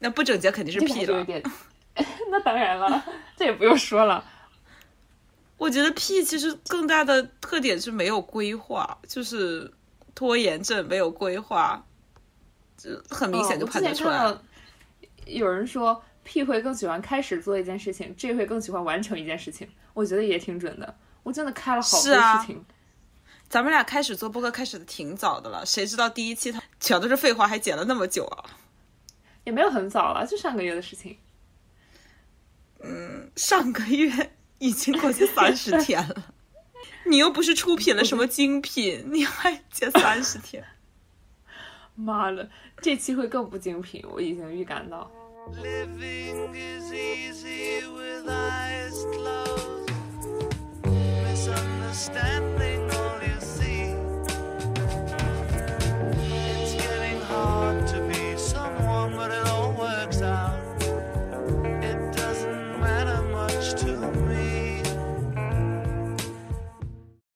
[0.00, 1.06] 那不整洁肯定是 P 了。
[1.06, 1.42] 是有点，
[2.30, 3.04] 那当然了，
[3.36, 4.24] 这也不用说了。
[5.56, 9.72] 我觉得 P 其实更大的特点是没有规划，就是
[10.14, 11.84] 拖延症，没有规划，
[12.76, 14.36] 就很明显就哦判断出来
[15.26, 20.94] 有人说 P 会更喜欢开始做一件事情，J 会更喜欢完成一件事情，我觉得也挺准的。
[21.22, 22.64] 我真的开了好多事情，
[23.48, 28.44] 咱们俩开始做播客开始的挺早的了，谁知道第一期它全都是废话，还剪了那么久啊！
[29.44, 31.16] 也没有很早了，就上个月的事情。
[32.84, 36.32] 嗯上个月已经过去三十天了
[37.06, 40.62] 你又不是出品了什么精品你还减三十天
[41.94, 42.48] 妈的
[42.82, 45.10] 这期会更不精品我已经预感到
[45.62, 49.90] living is easy with eyes closed
[51.22, 53.94] misunderstanding all you see
[56.16, 59.14] it's getting hard to be someone